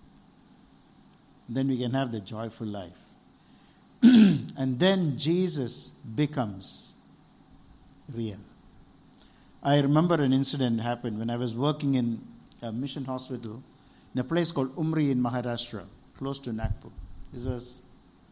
then 1.48 1.68
we 1.68 1.78
can 1.78 1.92
have 1.92 2.12
the 2.12 2.20
joyful 2.20 2.66
life. 2.66 2.98
and 4.02 4.78
then 4.78 5.18
Jesus 5.18 5.88
becomes 5.88 6.94
real. 8.12 8.38
I 9.62 9.80
remember 9.80 10.14
an 10.14 10.32
incident 10.32 10.80
happened 10.80 11.18
when 11.18 11.28
I 11.28 11.36
was 11.36 11.56
working 11.56 11.94
in 11.96 12.20
a 12.62 12.70
mission 12.70 13.04
hospital 13.04 13.62
in 14.16 14.20
a 14.20 14.24
place 14.24 14.50
called 14.50 14.74
Umri 14.76 15.10
in 15.10 15.20
Maharashtra, 15.22 15.84
close 16.16 16.38
to 16.38 16.50
Nagpur. 16.50 16.88
This 17.34 17.44
was 17.44 17.86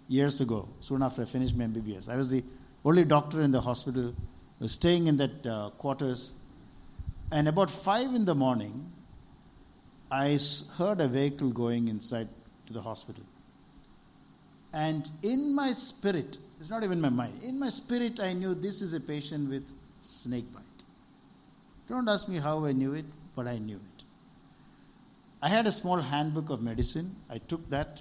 years 0.08 0.40
ago, 0.40 0.66
soon 0.80 1.02
after 1.02 1.20
I 1.20 1.24
finished 1.26 1.54
my 1.54 1.64
MBBS. 1.66 2.08
I 2.08 2.16
was 2.16 2.30
the 2.30 2.42
only 2.86 3.04
doctor 3.04 3.42
in 3.42 3.50
the 3.50 3.60
hospital, 3.60 4.14
I 4.60 4.62
was 4.62 4.72
staying 4.72 5.08
in 5.08 5.18
that 5.18 5.46
uh, 5.46 5.68
quarters. 5.76 6.38
And 7.30 7.48
about 7.48 7.68
five 7.68 8.14
in 8.14 8.24
the 8.24 8.34
morning, 8.34 8.90
I 10.10 10.38
heard 10.78 11.02
a 11.02 11.08
vehicle 11.08 11.50
going 11.50 11.88
inside 11.88 12.28
to 12.66 12.72
the 12.72 12.80
hospital. 12.80 13.24
And 14.72 15.10
in 15.22 15.54
my 15.54 15.72
spirit, 15.72 16.38
it's 16.60 16.70
not 16.70 16.82
even 16.82 16.98
my 16.98 17.10
mind, 17.10 17.42
in 17.42 17.60
my 17.60 17.68
spirit, 17.68 18.20
I 18.20 18.32
knew 18.32 18.54
this 18.54 18.80
is 18.80 18.94
a 18.94 19.02
patient 19.02 19.50
with 19.50 19.70
snake 20.00 20.50
bite. 20.50 20.62
Don't 21.90 22.08
ask 22.08 22.26
me 22.26 22.38
how 22.38 22.64
I 22.64 22.72
knew 22.72 22.94
it, 22.94 23.04
but 23.36 23.46
I 23.46 23.58
knew 23.58 23.76
it. 23.76 23.93
I 25.44 25.48
had 25.48 25.66
a 25.66 25.72
small 25.72 25.98
handbook 26.00 26.48
of 26.48 26.62
medicine. 26.62 27.16
I 27.28 27.36
took 27.36 27.68
that. 27.68 28.00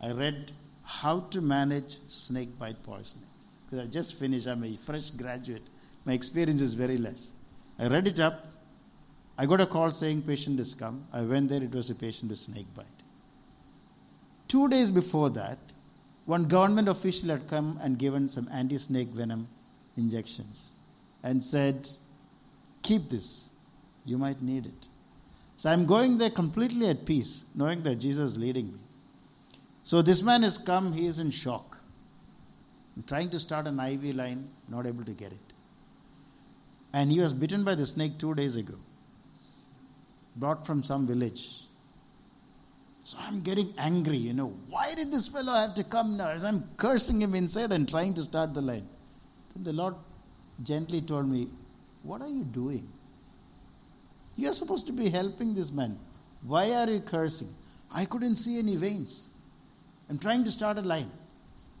I 0.00 0.12
read 0.12 0.52
how 0.82 1.20
to 1.32 1.42
manage 1.42 1.98
snake 2.08 2.58
bite 2.58 2.82
poisoning. 2.82 3.28
Because 3.66 3.84
I 3.84 3.86
just 3.86 4.14
finished, 4.18 4.46
I'm 4.46 4.64
a 4.64 4.74
fresh 4.76 5.10
graduate. 5.10 5.68
My 6.06 6.14
experience 6.14 6.62
is 6.62 6.72
very 6.72 6.96
less. 6.96 7.34
I 7.78 7.88
read 7.88 8.08
it 8.08 8.20
up. 8.20 8.46
I 9.36 9.44
got 9.44 9.60
a 9.60 9.66
call 9.66 9.90
saying 9.90 10.22
patient 10.22 10.58
has 10.60 10.72
come. 10.72 11.06
I 11.12 11.20
went 11.24 11.50
there, 11.50 11.62
it 11.62 11.74
was 11.74 11.90
a 11.90 11.94
patient 11.94 12.30
with 12.30 12.38
snake 12.38 12.72
bite. 12.74 12.86
Two 14.48 14.66
days 14.66 14.90
before 14.90 15.28
that, 15.30 15.58
one 16.24 16.44
government 16.44 16.88
official 16.88 17.28
had 17.28 17.48
come 17.48 17.78
and 17.82 17.98
given 17.98 18.30
some 18.30 18.48
anti 18.50 18.78
snake 18.78 19.08
venom 19.08 19.46
injections 19.98 20.72
and 21.22 21.44
said, 21.44 21.90
Keep 22.82 23.10
this, 23.10 23.50
you 24.06 24.16
might 24.16 24.40
need 24.40 24.64
it. 24.64 24.89
So 25.60 25.68
I'm 25.68 25.84
going 25.84 26.16
there 26.16 26.30
completely 26.30 26.86
at 26.88 27.04
peace, 27.04 27.50
knowing 27.54 27.82
that 27.82 27.96
Jesus 27.96 28.30
is 28.30 28.38
leading 28.38 28.68
me. 28.72 28.78
So 29.84 30.00
this 30.00 30.22
man 30.22 30.42
has 30.42 30.56
come, 30.56 30.94
he 30.94 31.04
is 31.04 31.18
in 31.18 31.30
shock. 31.30 31.82
trying 33.06 33.28
to 33.28 33.38
start 33.38 33.66
an 33.66 33.78
IV 33.78 34.14
line, 34.14 34.48
not 34.70 34.86
able 34.86 35.04
to 35.04 35.12
get 35.12 35.32
it. 35.32 35.52
And 36.94 37.12
he 37.12 37.20
was 37.20 37.34
bitten 37.34 37.62
by 37.62 37.74
the 37.74 37.84
snake 37.84 38.16
two 38.16 38.34
days 38.34 38.56
ago, 38.56 38.76
brought 40.34 40.64
from 40.66 40.82
some 40.82 41.06
village. 41.06 41.44
So 43.04 43.18
I'm 43.20 43.42
getting 43.42 43.74
angry, 43.76 44.16
you 44.16 44.32
know. 44.32 44.54
Why 44.70 44.94
did 44.94 45.12
this 45.12 45.28
fellow 45.28 45.52
have 45.52 45.74
to 45.74 45.84
come 45.84 46.16
now? 46.16 46.30
As 46.30 46.42
I'm 46.42 46.70
cursing 46.78 47.20
him 47.20 47.34
inside 47.34 47.70
and 47.70 47.86
trying 47.86 48.14
to 48.14 48.22
start 48.22 48.54
the 48.54 48.62
line. 48.62 48.88
Then 49.54 49.64
the 49.64 49.74
Lord 49.74 49.96
gently 50.62 51.02
told 51.02 51.28
me, 51.28 51.50
What 52.02 52.22
are 52.22 52.30
you 52.30 52.44
doing? 52.44 52.90
You 54.40 54.48
are 54.48 54.54
supposed 54.54 54.86
to 54.86 54.92
be 54.94 55.10
helping 55.10 55.52
this 55.52 55.70
man. 55.70 55.98
Why 56.42 56.70
are 56.72 56.88
you 56.88 57.00
cursing? 57.00 57.50
I 57.94 58.06
couldn't 58.06 58.36
see 58.36 58.58
any 58.58 58.74
veins. 58.74 59.28
I'm 60.08 60.18
trying 60.18 60.44
to 60.44 60.50
start 60.50 60.78
a 60.78 60.80
line. 60.80 61.10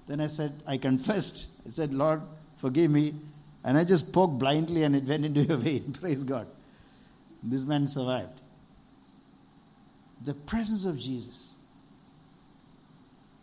Then 0.06 0.20
I 0.20 0.26
said, 0.26 0.52
I 0.66 0.76
confessed. 0.76 1.62
I 1.66 1.70
said, 1.70 1.94
Lord, 1.94 2.20
forgive 2.56 2.90
me. 2.90 3.14
And 3.64 3.78
I 3.78 3.84
just 3.84 4.12
poked 4.12 4.38
blindly 4.38 4.82
and 4.82 4.94
it 4.94 5.04
went 5.04 5.24
into 5.24 5.40
your 5.40 5.56
vein. 5.56 5.90
Praise 6.00 6.22
God. 6.22 6.48
This 7.42 7.64
man 7.64 7.86
survived. 7.86 8.42
The 10.22 10.34
presence 10.34 10.84
of 10.84 10.98
Jesus, 10.98 11.54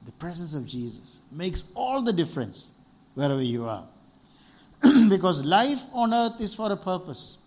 the 0.06 0.12
presence 0.12 0.54
of 0.54 0.68
Jesus 0.68 1.22
makes 1.32 1.72
all 1.74 2.04
the 2.04 2.14
difference 2.14 2.80
wherever 3.16 3.42
you 3.42 3.66
are. 3.66 3.88
because 5.10 5.44
life 5.44 5.86
on 5.92 6.14
earth 6.14 6.40
is 6.40 6.54
for 6.54 6.72
a 6.72 6.78
purpose. 6.78 7.40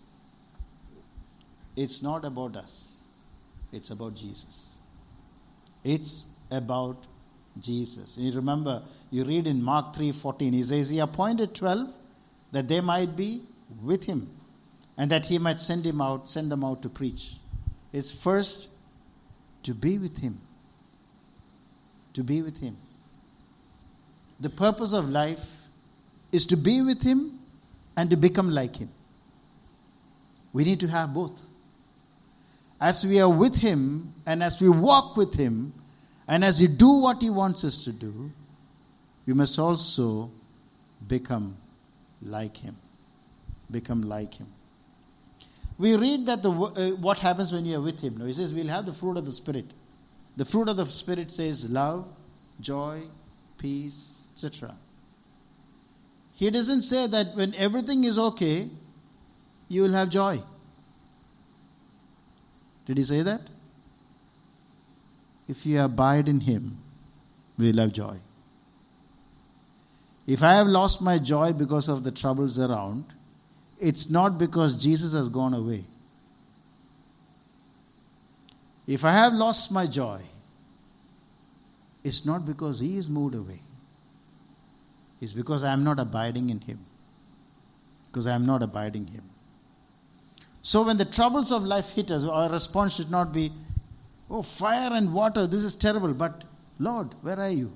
It's 1.75 2.01
not 2.03 2.25
about 2.25 2.55
us, 2.55 2.99
it's 3.71 3.89
about 3.89 4.15
Jesus. 4.15 4.67
It's 5.83 6.27
about 6.51 7.07
Jesus. 7.59 8.17
You 8.17 8.31
remember, 8.33 8.83
you 9.09 9.23
read 9.23 9.47
in 9.47 9.63
Mark 9.63 9.93
3:14, 9.93 10.53
he 10.53 10.63
says, 10.63 10.89
He 10.89 10.99
appointed 10.99 11.55
12 11.55 11.89
that 12.51 12.67
they 12.67 12.81
might 12.81 13.15
be 13.15 13.41
with 13.81 14.05
him 14.05 14.29
and 14.97 15.09
that 15.09 15.25
he 15.25 15.37
might 15.37 15.59
send 15.59 15.85
him 15.85 16.01
out, 16.01 16.27
send 16.27 16.51
them 16.51 16.63
out 16.63 16.81
to 16.81 16.89
preach. 16.89 17.37
It's 17.93 18.11
first 18.11 18.69
to 19.63 19.73
be 19.73 19.97
with 19.97 20.19
him. 20.19 20.39
To 22.13 22.23
be 22.23 22.41
with 22.41 22.59
him. 22.59 22.77
The 24.39 24.49
purpose 24.49 24.93
of 24.93 25.09
life 25.09 25.67
is 26.31 26.45
to 26.47 26.57
be 26.57 26.81
with 26.81 27.03
him 27.03 27.39
and 27.95 28.09
to 28.09 28.17
become 28.17 28.49
like 28.49 28.77
him. 28.77 28.89
We 30.53 30.63
need 30.63 30.79
to 30.81 30.87
have 30.87 31.13
both 31.13 31.45
as 32.81 33.05
we 33.05 33.21
are 33.21 33.29
with 33.29 33.61
Him 33.61 34.13
and 34.25 34.41
as 34.41 34.59
we 34.59 34.67
walk 34.67 35.15
with 35.15 35.35
Him 35.35 35.73
and 36.27 36.43
as 36.43 36.59
we 36.59 36.67
do 36.67 36.89
what 36.99 37.21
He 37.21 37.29
wants 37.29 37.63
us 37.63 37.83
to 37.83 37.93
do, 37.93 38.31
we 39.27 39.33
must 39.33 39.59
also 39.59 40.31
become 41.07 41.57
like 42.21 42.57
Him. 42.57 42.75
Become 43.69 44.01
like 44.01 44.33
Him. 44.33 44.47
We 45.77 45.95
read 45.95 46.25
that 46.25 46.43
the, 46.43 46.51
uh, 46.51 46.95
what 46.97 47.19
happens 47.19 47.53
when 47.53 47.65
you 47.65 47.77
are 47.77 47.81
with 47.81 48.01
Him. 48.01 48.17
No, 48.17 48.25
he 48.25 48.33
says 48.33 48.53
we'll 48.53 48.67
have 48.67 48.85
the 48.85 48.93
fruit 48.93 49.17
of 49.17 49.25
the 49.25 49.31
Spirit. 49.31 49.73
The 50.35 50.45
fruit 50.45 50.67
of 50.67 50.77
the 50.77 50.85
Spirit 50.85 51.31
says 51.31 51.69
love, 51.69 52.07
joy, 52.59 53.03
peace, 53.57 54.25
etc. 54.33 54.75
He 56.33 56.49
doesn't 56.49 56.81
say 56.81 57.07
that 57.07 57.35
when 57.35 57.53
everything 57.55 58.03
is 58.03 58.17
okay, 58.17 58.69
you 59.67 59.83
will 59.83 59.93
have 59.93 60.09
joy. 60.09 60.41
Did 62.91 62.97
he 62.97 63.03
say 63.05 63.21
that? 63.21 63.39
If 65.47 65.65
you 65.65 65.79
abide 65.79 66.27
in 66.27 66.41
him, 66.41 66.79
we 67.57 67.71
will 67.71 67.79
have 67.79 67.93
joy. 67.93 68.17
If 70.27 70.43
I 70.43 70.55
have 70.55 70.67
lost 70.67 71.01
my 71.01 71.17
joy 71.17 71.53
because 71.53 71.87
of 71.87 72.03
the 72.03 72.11
troubles 72.11 72.59
around, 72.59 73.05
it's 73.79 74.09
not 74.09 74.37
because 74.37 74.83
Jesus 74.83 75.13
has 75.13 75.29
gone 75.29 75.53
away. 75.53 75.85
If 78.85 79.05
I 79.05 79.13
have 79.13 79.31
lost 79.31 79.71
my 79.71 79.87
joy, 79.87 80.19
it's 82.03 82.25
not 82.25 82.45
because 82.45 82.81
He 82.81 82.97
is 82.97 83.09
moved 83.09 83.35
away. 83.35 83.61
It's 85.21 85.31
because 85.31 85.63
I 85.63 85.71
am 85.71 85.85
not 85.85 85.97
abiding 85.97 86.49
in 86.49 86.59
Him. 86.59 86.79
Because 88.07 88.27
I 88.27 88.35
am 88.35 88.45
not 88.45 88.61
abiding 88.61 89.07
Him. 89.07 89.30
So 90.61 90.83
when 90.83 90.97
the 90.97 91.05
troubles 91.05 91.51
of 91.51 91.63
life 91.63 91.91
hit 91.91 92.11
us, 92.11 92.23
our 92.23 92.49
response 92.49 92.95
should 92.95 93.09
not 93.09 93.33
be, 93.33 93.51
oh, 94.29 94.41
fire 94.41 94.91
and 94.93 95.13
water, 95.13 95.47
this 95.47 95.63
is 95.63 95.75
terrible. 95.75 96.13
But 96.13 96.43
Lord, 96.79 97.15
where 97.21 97.39
are 97.39 97.49
you? 97.49 97.73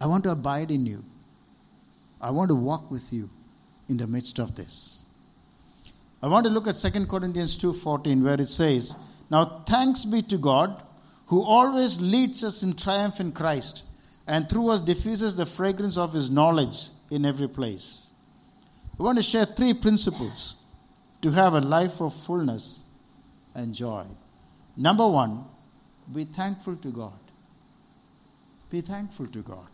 I 0.00 0.06
want 0.06 0.24
to 0.24 0.30
abide 0.30 0.70
in 0.70 0.86
you. 0.86 1.04
I 2.20 2.30
want 2.30 2.48
to 2.48 2.54
walk 2.54 2.90
with 2.90 3.12
you 3.12 3.30
in 3.88 3.96
the 3.96 4.06
midst 4.06 4.38
of 4.38 4.54
this. 4.54 5.04
I 6.22 6.26
want 6.28 6.44
to 6.46 6.50
look 6.50 6.66
at 6.66 6.76
2 6.76 7.06
Corinthians 7.06 7.56
2:14 7.58 8.22
where 8.24 8.40
it 8.40 8.48
says, 8.48 8.96
"Now 9.30 9.62
thanks 9.66 10.04
be 10.04 10.22
to 10.22 10.38
God 10.38 10.82
who 11.26 11.42
always 11.42 12.00
leads 12.00 12.42
us 12.42 12.62
in 12.62 12.74
triumph 12.74 13.20
in 13.20 13.32
Christ 13.32 13.84
and 14.26 14.48
through 14.48 14.70
us 14.70 14.80
diffuses 14.80 15.36
the 15.36 15.46
fragrance 15.46 15.96
of 15.96 16.12
his 16.12 16.30
knowledge 16.30 16.90
in 17.10 17.24
every 17.24 17.48
place." 17.48 18.12
I 18.98 19.02
want 19.02 19.18
to 19.18 19.22
share 19.22 19.44
three 19.44 19.74
principles 19.74 20.56
to 21.22 21.30
have 21.30 21.54
a 21.54 21.60
life 21.60 22.00
of 22.00 22.14
fullness 22.14 22.84
and 23.54 23.74
joy. 23.74 24.04
Number 24.76 25.06
1, 25.06 25.44
be 26.12 26.24
thankful 26.24 26.76
to 26.76 26.88
God. 26.90 27.18
Be 28.70 28.80
thankful 28.80 29.26
to 29.26 29.42
God. 29.42 29.68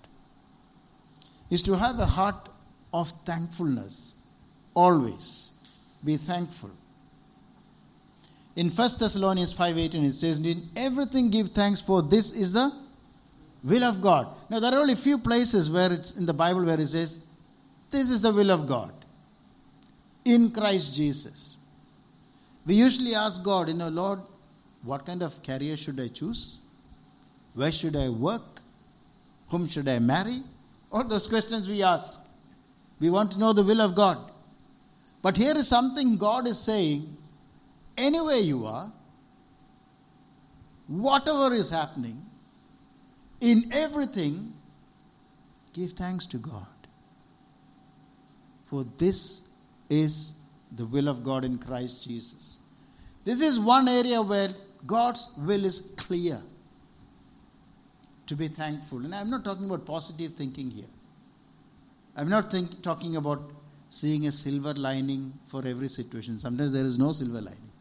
Is 1.50 1.62
to 1.64 1.76
have 1.76 1.98
a 1.98 2.06
heart 2.06 2.48
of 2.92 3.10
thankfulness 3.24 4.14
always. 4.72 5.50
Be 6.04 6.16
thankful. 6.16 6.70
In 8.56 8.70
1 8.70 8.98
Thessalonians 8.98 9.52
5:18 9.52 10.04
it 10.04 10.14
says, 10.14 10.38
"In 10.38 10.70
everything 10.76 11.28
give 11.28 11.50
thanks, 11.50 11.80
for 11.80 12.02
this 12.02 12.32
is 12.32 12.52
the 12.52 12.72
will 13.62 13.82
of 13.82 14.00
God." 14.00 14.28
Now 14.48 14.60
there 14.60 14.72
are 14.72 14.80
only 14.80 14.92
a 14.92 14.96
few 14.96 15.18
places 15.18 15.68
where 15.68 15.92
it's 15.92 16.16
in 16.16 16.26
the 16.26 16.34
Bible 16.34 16.64
where 16.64 16.80
it 16.80 16.86
says, 16.86 17.26
"This 17.90 18.10
is 18.10 18.20
the 18.20 18.32
will 18.32 18.50
of 18.50 18.66
God." 18.66 19.03
In 20.24 20.50
Christ 20.50 20.94
Jesus. 20.94 21.56
We 22.66 22.74
usually 22.74 23.14
ask 23.14 23.42
God, 23.44 23.68
you 23.68 23.74
know, 23.74 23.88
Lord, 23.88 24.20
what 24.82 25.04
kind 25.04 25.22
of 25.22 25.42
career 25.42 25.76
should 25.76 26.00
I 26.00 26.08
choose? 26.08 26.58
Where 27.54 27.70
should 27.70 27.96
I 27.96 28.08
work? 28.08 28.60
Whom 29.48 29.68
should 29.68 29.88
I 29.88 29.98
marry? 29.98 30.38
All 30.90 31.04
those 31.04 31.26
questions 31.26 31.68
we 31.68 31.82
ask. 31.82 32.20
We 33.00 33.10
want 33.10 33.32
to 33.32 33.38
know 33.38 33.52
the 33.52 33.62
will 33.62 33.80
of 33.80 33.94
God. 33.94 34.18
But 35.20 35.36
here 35.36 35.56
is 35.56 35.68
something 35.68 36.16
God 36.16 36.48
is 36.48 36.58
saying 36.58 37.16
anywhere 37.96 38.36
you 38.36 38.66
are, 38.66 38.92
whatever 40.86 41.54
is 41.54 41.70
happening, 41.70 42.24
in 43.40 43.70
everything, 43.72 44.54
give 45.72 45.92
thanks 45.92 46.26
to 46.26 46.38
God. 46.38 46.66
For 48.66 48.84
this 48.98 49.43
is 49.88 50.34
the 50.72 50.86
will 50.86 51.08
of 51.08 51.22
God 51.22 51.44
in 51.44 51.58
Christ 51.58 52.04
Jesus. 52.08 52.58
This 53.24 53.40
is 53.42 53.58
one 53.58 53.88
area 53.88 54.20
where 54.20 54.50
God's 54.86 55.32
will 55.38 55.64
is 55.64 55.94
clear 55.96 56.42
to 58.26 58.36
be 58.36 58.48
thankful. 58.48 58.98
And 58.98 59.14
I'm 59.14 59.30
not 59.30 59.44
talking 59.44 59.64
about 59.64 59.86
positive 59.86 60.32
thinking 60.32 60.70
here. 60.70 60.86
I'm 62.16 62.28
not 62.28 62.50
think, 62.50 62.82
talking 62.82 63.16
about 63.16 63.50
seeing 63.88 64.26
a 64.26 64.32
silver 64.32 64.74
lining 64.74 65.32
for 65.46 65.66
every 65.66 65.88
situation. 65.88 66.38
Sometimes 66.38 66.72
there 66.72 66.84
is 66.84 66.98
no 66.98 67.12
silver 67.12 67.40
lining, 67.40 67.72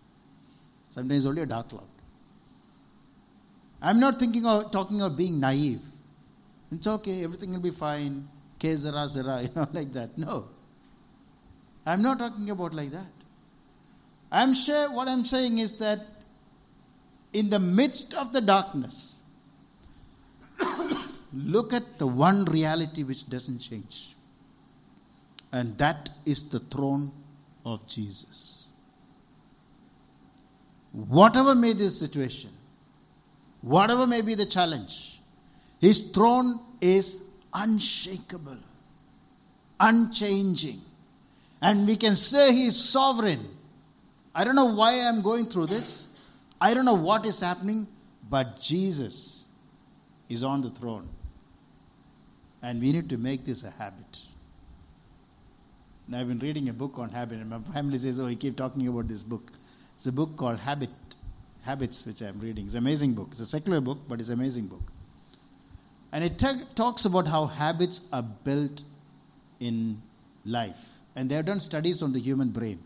sometimes 0.89 1.26
only 1.26 1.42
a 1.42 1.46
dark 1.46 1.70
cloud. 1.70 1.84
I'm 3.82 4.00
not 4.00 4.18
thinking 4.18 4.46
of 4.46 4.72
talking 4.72 5.02
of 5.02 5.18
being 5.18 5.39
naive. 5.39 5.82
It's 6.72 6.88
okay, 6.88 7.24
everything 7.24 7.52
will 7.52 7.60
be 7.60 7.72
fine. 7.72 8.28
Que 8.58 8.76
sera 8.78 9.08
sera, 9.10 9.42
you 9.44 9.50
know, 9.56 9.68
like 9.74 9.92
that. 9.94 10.18
No. 10.18 10.48
I'm 11.86 12.02
not 12.02 12.19
talking 12.19 12.50
about 12.50 12.74
like 12.74 12.91
that. 12.91 13.12
I'm 14.32 14.54
sure 14.54 14.91
what 14.91 15.08
I'm 15.08 15.26
saying 15.26 15.60
is 15.60 15.78
that 15.78 16.00
in 17.34 17.50
the 17.50 17.60
midst 17.60 18.13
of 18.13 18.32
the 18.32 18.41
darkness, 18.41 19.22
look 21.34 21.74
at 21.74 22.00
the 22.00 22.08
one 22.08 22.46
reality 22.46 23.04
which 23.04 23.30
doesn't 23.30 23.60
change. 23.60 24.15
And 25.52 25.78
that 25.78 26.10
is 26.26 26.50
the 26.50 26.60
throne 26.60 27.12
of 27.65 27.88
Jesus. 27.88 28.65
Whatever 30.91 31.56
may 31.56 31.74
the 31.74 31.89
situation, 31.89 32.52
whatever 33.62 34.08
may 34.08 34.22
be 34.22 34.36
the 34.36 34.46
challenge, 34.46 35.22
his 35.80 36.12
throne 36.12 36.60
is 36.82 37.32
unshakable, 37.54 38.58
unchanging. 39.80 40.82
And 41.63 41.88
we 41.88 41.95
can 41.95 42.13
say 42.13 42.54
he 42.54 42.67
is 42.67 42.78
sovereign. 42.78 43.47
I 44.36 44.43
don't 44.43 44.56
know 44.56 44.65
why 44.65 44.99
I'm 44.99 45.21
going 45.21 45.45
through 45.45 45.67
this. 45.67 46.10
I 46.60 46.73
don't 46.73 46.84
know 46.84 46.93
what 46.93 47.26
is 47.26 47.39
happening, 47.39 47.88
but 48.30 48.60
Jesus 48.60 49.47
is 50.28 50.43
on 50.43 50.62
the 50.62 50.69
throne. 50.69 51.08
And 52.62 52.82
we 52.82 52.91
need 52.91 53.10
to 53.10 53.17
make 53.17 53.45
this 53.45 53.63
a 53.63 53.71
habit. 53.71 54.19
And 56.06 56.17
I've 56.17 56.28
been 56.28 56.39
reading 56.39 56.67
a 56.67 56.73
book 56.73 56.99
on 56.99 57.10
habit, 57.12 57.39
and 57.39 57.49
my 57.49 57.60
family 57.60 57.97
says, 57.97 58.19
Oh, 58.19 58.28
you 58.28 58.36
keep 58.36 58.58
talking 58.58 58.86
about 58.89 59.08
this 59.08 59.23
book. 59.23 59.49
It's 59.95 60.06
a 60.06 60.12
book 60.12 60.36
called 60.36 60.60
Habit, 60.60 60.89
Habits, 61.63 62.06
which 62.06 62.21
I'm 62.21 62.39
reading. 62.41 62.65
It's 62.65 62.73
an 62.73 62.80
amazing 62.80 63.13
book. 63.13 63.30
It's 63.32 63.39
a 63.39 63.45
secular 63.45 63.80
book, 63.80 63.99
but 64.08 64.19
it's 64.19 64.28
an 64.28 64.38
amazing 64.38 64.67
book. 64.67 64.84
And 66.12 66.26
it 66.26 66.43
talks 66.76 67.06
about 67.06 67.28
how 67.28 67.45
habits 67.45 68.10
are 68.12 68.21
built 68.21 68.84
in 69.62 70.02
life. 70.45 70.99
And 71.15 71.30
they 71.30 71.36
have 71.36 71.45
done 71.45 71.60
studies 71.60 72.02
on 72.02 72.13
the 72.13 72.19
human 72.19 72.49
brain. 72.49 72.80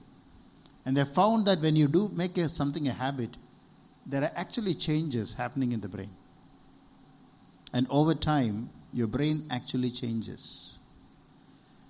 And 0.85 0.95
they 0.95 1.03
found 1.03 1.45
that 1.47 1.61
when 1.61 1.75
you 1.75 1.87
do 1.87 2.09
make 2.13 2.37
a, 2.37 2.47
something 2.49 2.87
a 2.87 2.93
habit, 2.93 3.37
there 4.05 4.23
are 4.23 4.31
actually 4.35 4.73
changes 4.73 5.33
happening 5.33 5.71
in 5.71 5.81
the 5.81 5.89
brain. 5.89 6.11
And 7.73 7.87
over 7.89 8.13
time, 8.13 8.69
your 8.93 9.07
brain 9.07 9.45
actually 9.49 9.91
changes. 9.91 10.77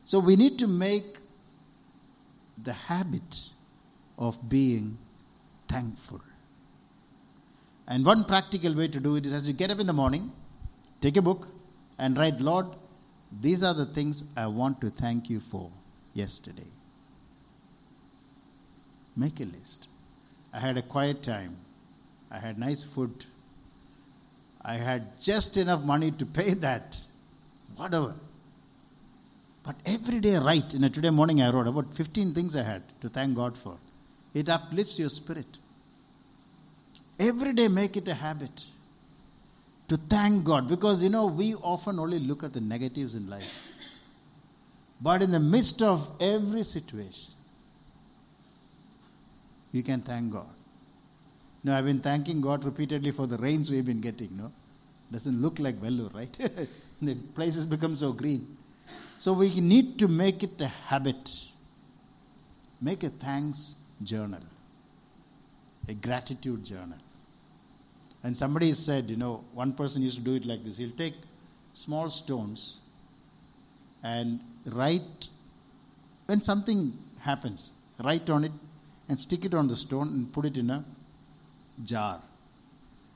So 0.04 0.20
we 0.20 0.36
need 0.36 0.58
to 0.60 0.68
make 0.68 1.20
the 2.58 2.74
habit 2.74 3.50
of 4.18 4.50
being 4.50 4.98
thankful. 5.68 6.22
And 7.88 8.06
one 8.06 8.24
practical 8.24 8.74
way 8.74 8.88
to 8.88 9.00
do 9.00 9.16
it 9.16 9.26
is 9.26 9.34
as 9.34 9.48
you 9.48 9.54
get 9.54 9.70
up 9.70 9.80
in 9.80 9.88
the 9.88 9.94
morning, 9.94 10.32
take 11.02 11.18
a 11.18 11.22
book 11.22 11.50
and 12.00 12.18
write, 12.18 12.42
Lord, 12.42 12.68
these 13.32 13.64
are 13.64 13.74
the 13.74 13.86
things 13.86 14.34
I 14.36 14.48
want 14.48 14.82
to 14.82 14.90
thank 14.90 15.30
you 15.30 15.40
for 15.40 15.72
yesterday. 16.18 16.72
Make 19.16 19.40
a 19.40 19.46
list. 19.46 19.88
I 20.54 20.60
had 20.60 20.78
a 20.78 20.82
quiet 20.82 21.22
time. 21.24 21.56
I 22.32 22.40
had 22.40 22.58
nice 22.58 22.84
food. 22.84 23.26
I 24.62 24.74
had 24.74 25.22
just 25.22 25.58
enough 25.58 25.84
money 25.84 26.12
to 26.12 26.26
pay 26.26 26.54
that. 26.56 27.04
Whatever. 27.76 28.16
But 29.64 29.76
every 29.86 30.20
day 30.20 30.38
write. 30.38 30.74
In 30.74 30.84
a 30.84 30.90
today 30.90 31.10
morning 31.10 31.42
I 31.42 31.52
wrote 31.52 31.68
about 31.68 31.94
15 31.94 32.34
things 32.34 32.56
I 32.56 32.64
had 32.64 32.84
to 33.02 33.10
thank 33.10 33.36
God 33.36 33.58
for. 33.58 33.78
It 34.34 34.50
uplifts 34.50 35.00
your 35.00 35.10
spirit. 35.10 35.58
Every 37.20 37.54
day 37.54 37.68
make 37.68 37.98
it 37.98 38.08
a 38.08 38.14
habit 38.14 38.66
to 39.88 39.98
thank 39.98 40.44
God 40.44 40.68
because 40.68 41.04
you 41.04 41.10
know 41.10 41.26
we 41.26 41.56
often 41.56 42.00
only 42.00 42.20
look 42.20 42.44
at 42.44 42.54
the 42.54 42.62
negatives 42.62 43.16
in 43.16 43.30
life. 43.30 43.67
But 45.00 45.22
in 45.22 45.32
the 45.32 45.40
midst 45.40 45.82
of 45.82 46.12
every 46.20 46.64
situation, 46.64 47.34
you 49.72 49.84
can 49.84 50.02
thank 50.02 50.32
God. 50.32 50.48
Now, 51.64 51.78
I've 51.78 51.86
been 51.86 52.00
thanking 52.00 52.42
God 52.42 52.64
repeatedly 52.64 53.12
for 53.12 53.28
the 53.28 53.38
rains 53.38 53.70
we've 53.70 53.86
been 53.86 54.02
getting. 54.02 54.36
No, 54.38 54.52
doesn't 55.12 55.42
look 55.42 55.60
like 55.60 55.76
Vellore, 55.76 56.14
right? 56.14 56.32
the 57.02 57.16
places 57.36 57.66
become 57.66 57.96
so 57.96 58.12
green. 58.12 58.58
So 59.18 59.34
we 59.34 59.60
need 59.60 60.00
to 60.00 60.08
make 60.08 60.44
it 60.44 60.60
a 60.62 60.68
habit. 60.68 61.46
Make 62.80 63.04
a 63.04 63.10
thanks 63.10 63.76
journal, 64.04 64.42
a 65.88 65.94
gratitude 65.94 66.64
journal. 66.64 66.98
And 68.24 68.36
somebody 68.36 68.74
said, 68.74 69.06
you 69.06 69.16
know, 69.16 69.44
one 69.54 69.74
person 69.74 70.02
used 70.02 70.18
to 70.18 70.24
do 70.24 70.36
it 70.36 70.46
like 70.46 70.64
this. 70.64 70.78
He'll 70.78 70.92
take 70.92 71.16
small 71.74 72.10
stones 72.10 72.82
and 74.04 74.40
write 74.68 75.28
when 76.26 76.42
something 76.42 76.98
happens, 77.20 77.72
write 78.04 78.30
on 78.30 78.44
it 78.44 78.52
and 79.08 79.20
stick 79.20 79.46
it 79.46 79.54
on 79.54 79.68
the 79.68 79.76
stone 79.76 80.08
and 80.10 80.34
put 80.34 80.46
it 80.46 80.58
in 80.58 80.70
a 80.70 80.84
jar. 81.84 82.22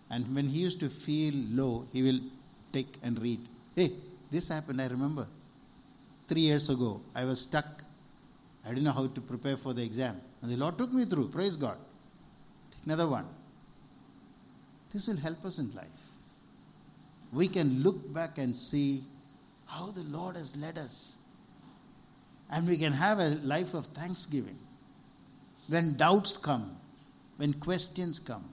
And 0.10 0.34
when 0.36 0.48
he 0.48 0.60
used 0.60 0.80
to 0.82 0.90
feel 0.90 1.34
low, 1.52 1.88
he 1.94 2.04
will 2.04 2.20
take 2.72 2.98
and 3.04 3.22
read. 3.22 3.40
Hey, 3.76 3.92
this 4.30 4.50
happened, 4.50 4.82
I 4.82 4.88
remember. 4.88 5.28
Three 6.28 6.42
years 6.42 6.70
ago, 6.70 7.02
I 7.14 7.26
was 7.26 7.42
stuck 7.42 7.84
I 8.66 8.70
didn't 8.70 8.84
know 8.84 8.92
how 8.92 9.08
to 9.08 9.22
prepare 9.22 9.58
for 9.58 9.74
the 9.74 9.84
exam. 9.84 10.22
And 10.42 10.52
the 10.52 10.58
Lord 10.58 10.78
took 10.78 10.94
me 10.94 11.06
through. 11.06 11.30
Praise 11.30 11.56
God. 11.56 11.78
Another 12.86 13.08
one. 13.08 13.26
This 14.92 15.08
will 15.08 15.18
help 15.18 15.46
us 15.46 15.58
in 15.60 15.74
life. 15.74 16.12
We 17.32 17.48
can 17.48 17.82
look 17.82 18.14
back 18.14 18.38
and 18.38 18.56
see 18.56 19.04
how 19.68 19.88
the 19.92 20.04
Lord 20.04 20.36
has 20.36 20.56
led 20.58 20.78
us. 20.78 21.18
And 22.52 22.68
we 22.68 22.78
can 22.78 22.94
have 22.94 23.20
a 23.20 23.30
life 23.44 23.74
of 23.74 23.88
thanksgiving. 23.88 24.60
When 25.68 25.96
doubts 25.96 26.38
come, 26.38 26.78
when 27.38 27.54
questions 27.54 28.20
come, 28.20 28.50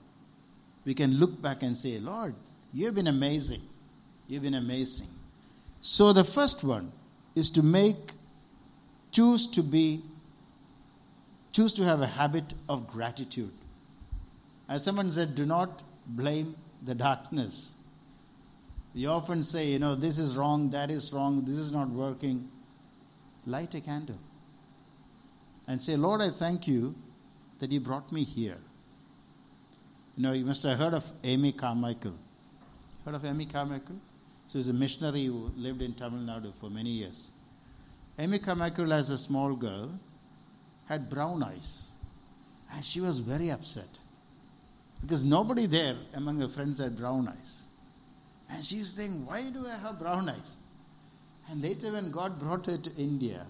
we 0.85 0.93
can 0.93 1.17
look 1.17 1.41
back 1.41 1.63
and 1.63 1.75
say, 1.75 1.99
Lord, 1.99 2.33
you've 2.73 2.95
been 2.95 3.07
amazing. 3.07 3.61
You've 4.27 4.43
been 4.43 4.53
amazing. 4.53 5.07
So 5.81 6.13
the 6.13 6.23
first 6.23 6.63
one 6.63 6.91
is 7.35 7.49
to 7.51 7.63
make, 7.63 8.11
choose 9.11 9.47
to 9.47 9.61
be, 9.61 10.01
choose 11.51 11.73
to 11.73 11.83
have 11.83 12.01
a 12.01 12.07
habit 12.07 12.53
of 12.67 12.87
gratitude. 12.87 13.53
As 14.69 14.83
someone 14.83 15.11
said, 15.11 15.35
do 15.35 15.45
not 15.45 15.83
blame 16.05 16.55
the 16.83 16.95
darkness. 16.95 17.75
You 18.93 19.09
often 19.09 19.41
say, 19.41 19.67
you 19.67 19.79
know, 19.79 19.95
this 19.95 20.19
is 20.19 20.37
wrong, 20.37 20.69
that 20.71 20.89
is 20.89 21.11
wrong, 21.13 21.43
this 21.45 21.57
is 21.57 21.71
not 21.71 21.89
working. 21.89 22.49
Light 23.49 23.73
a 23.73 23.81
candle 23.81 24.19
and 25.67 25.81
say, 25.81 25.95
Lord, 25.95 26.21
I 26.21 26.29
thank 26.29 26.67
you 26.67 26.95
that 27.59 27.71
you 27.71 27.79
brought 27.79 28.11
me 28.11 28.23
here. 28.23 28.57
You 30.15 30.23
know, 30.23 30.33
you 30.33 30.45
must 30.45 30.63
have 30.63 30.77
heard 30.77 30.93
of 30.93 31.11
Amy 31.23 31.51
Carmichael. 31.51 32.15
Heard 33.05 33.15
of 33.15 33.25
Amy 33.25 33.45
Carmichael? 33.45 33.95
She 34.47 34.57
was 34.57 34.69
a 34.69 34.73
missionary 34.73 35.25
who 35.25 35.51
lived 35.55 35.81
in 35.81 35.93
Tamil 35.93 36.21
Nadu 36.21 36.53
for 36.53 36.69
many 36.69 36.89
years. 36.89 37.31
Amy 38.17 38.39
Carmichael, 38.39 38.93
as 38.93 39.09
a 39.09 39.17
small 39.17 39.55
girl, 39.55 39.99
had 40.87 41.09
brown 41.09 41.41
eyes. 41.41 41.87
And 42.73 42.83
she 42.85 43.01
was 43.01 43.19
very 43.19 43.49
upset 43.49 43.99
because 45.01 45.23
nobody 45.23 45.65
there 45.65 45.95
among 46.13 46.39
her 46.41 46.47
friends 46.47 46.79
had 46.79 46.97
brown 46.97 47.27
eyes. 47.27 47.67
And 48.51 48.63
she 48.63 48.79
was 48.79 48.93
saying, 48.93 49.25
why 49.25 49.49
do 49.49 49.65
I 49.65 49.77
have 49.77 49.97
brown 49.97 50.29
eyes? 50.29 50.57
And 51.49 51.61
later, 51.61 51.91
when 51.93 52.11
God 52.11 52.39
brought 52.39 52.65
her 52.67 52.77
to 52.77 52.95
India, 52.95 53.45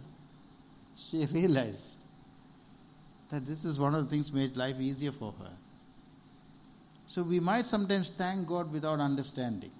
she 0.95 1.25
realized 1.31 2.01
that 3.29 3.45
this 3.45 3.65
is 3.65 3.79
one 3.79 3.93
of 3.95 4.03
the 4.03 4.09
things 4.09 4.33
made 4.33 4.57
life 4.57 4.79
easier 4.79 5.11
for 5.11 5.33
her. 5.39 5.51
So 7.05 7.23
we 7.23 7.39
might 7.39 7.65
sometimes 7.65 8.11
thank 8.11 8.47
God 8.47 8.71
without 8.71 8.99
understanding, 8.99 9.71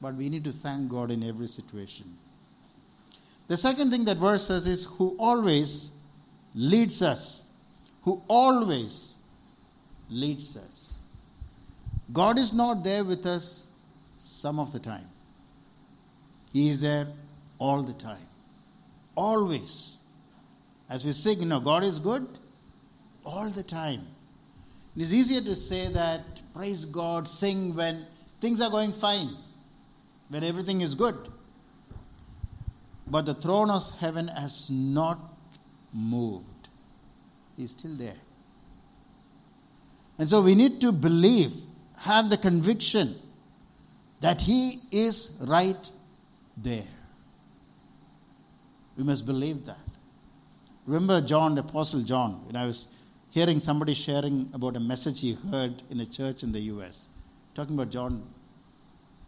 but 0.00 0.14
we 0.14 0.28
need 0.28 0.44
to 0.44 0.52
thank 0.52 0.88
God 0.88 1.10
in 1.10 1.22
every 1.22 1.48
situation. 1.48 2.16
The 3.48 3.56
second 3.56 3.90
thing 3.90 4.04
that 4.04 4.16
verse 4.18 4.46
says 4.46 4.66
is, 4.66 4.84
who 4.84 5.16
always 5.18 5.98
leads 6.54 7.02
us. 7.02 7.50
Who 8.02 8.22
always 8.28 9.16
leads 10.08 10.56
us. 10.56 11.00
God 12.12 12.38
is 12.38 12.52
not 12.52 12.84
there 12.84 13.04
with 13.04 13.26
us 13.26 13.70
some 14.18 14.58
of 14.58 14.72
the 14.72 14.78
time, 14.78 15.08
He 16.52 16.68
is 16.68 16.80
there 16.82 17.06
all 17.58 17.82
the 17.82 17.92
time. 17.92 18.26
Always. 19.14 19.96
As 20.88 21.04
we 21.04 21.12
sing, 21.12 21.40
you 21.40 21.46
know, 21.46 21.60
God 21.60 21.84
is 21.84 21.98
good 21.98 22.26
all 23.24 23.48
the 23.48 23.62
time. 23.62 24.06
It 24.94 25.02
is 25.02 25.14
easier 25.14 25.40
to 25.40 25.56
say 25.56 25.88
that, 25.88 26.20
praise 26.54 26.84
God, 26.84 27.26
sing 27.26 27.74
when 27.74 28.06
things 28.40 28.60
are 28.60 28.70
going 28.70 28.92
fine, 28.92 29.30
when 30.28 30.44
everything 30.44 30.82
is 30.82 30.94
good. 30.94 31.16
But 33.06 33.26
the 33.26 33.34
throne 33.34 33.70
of 33.70 33.82
heaven 34.00 34.28
has 34.28 34.70
not 34.70 35.18
moved, 35.92 36.68
He's 37.56 37.70
still 37.70 37.94
there. 37.94 38.20
And 40.18 40.28
so 40.28 40.42
we 40.42 40.54
need 40.54 40.80
to 40.82 40.92
believe, 40.92 41.52
have 42.02 42.28
the 42.28 42.36
conviction 42.36 43.14
that 44.20 44.42
He 44.42 44.80
is 44.90 45.38
right 45.40 45.90
there. 46.56 46.84
We 48.96 49.04
must 49.04 49.26
believe 49.26 49.64
that. 49.66 49.78
Remember 50.86 51.20
John, 51.20 51.54
the 51.54 51.60
Apostle 51.60 52.02
John, 52.02 52.44
when 52.46 52.56
I 52.56 52.66
was 52.66 52.94
hearing 53.30 53.58
somebody 53.58 53.94
sharing 53.94 54.50
about 54.52 54.76
a 54.76 54.80
message 54.80 55.20
he 55.20 55.34
heard 55.50 55.82
in 55.90 56.00
a 56.00 56.06
church 56.06 56.42
in 56.42 56.52
the 56.52 56.60
US, 56.60 57.08
talking 57.54 57.74
about 57.74 57.90
John 57.90 58.22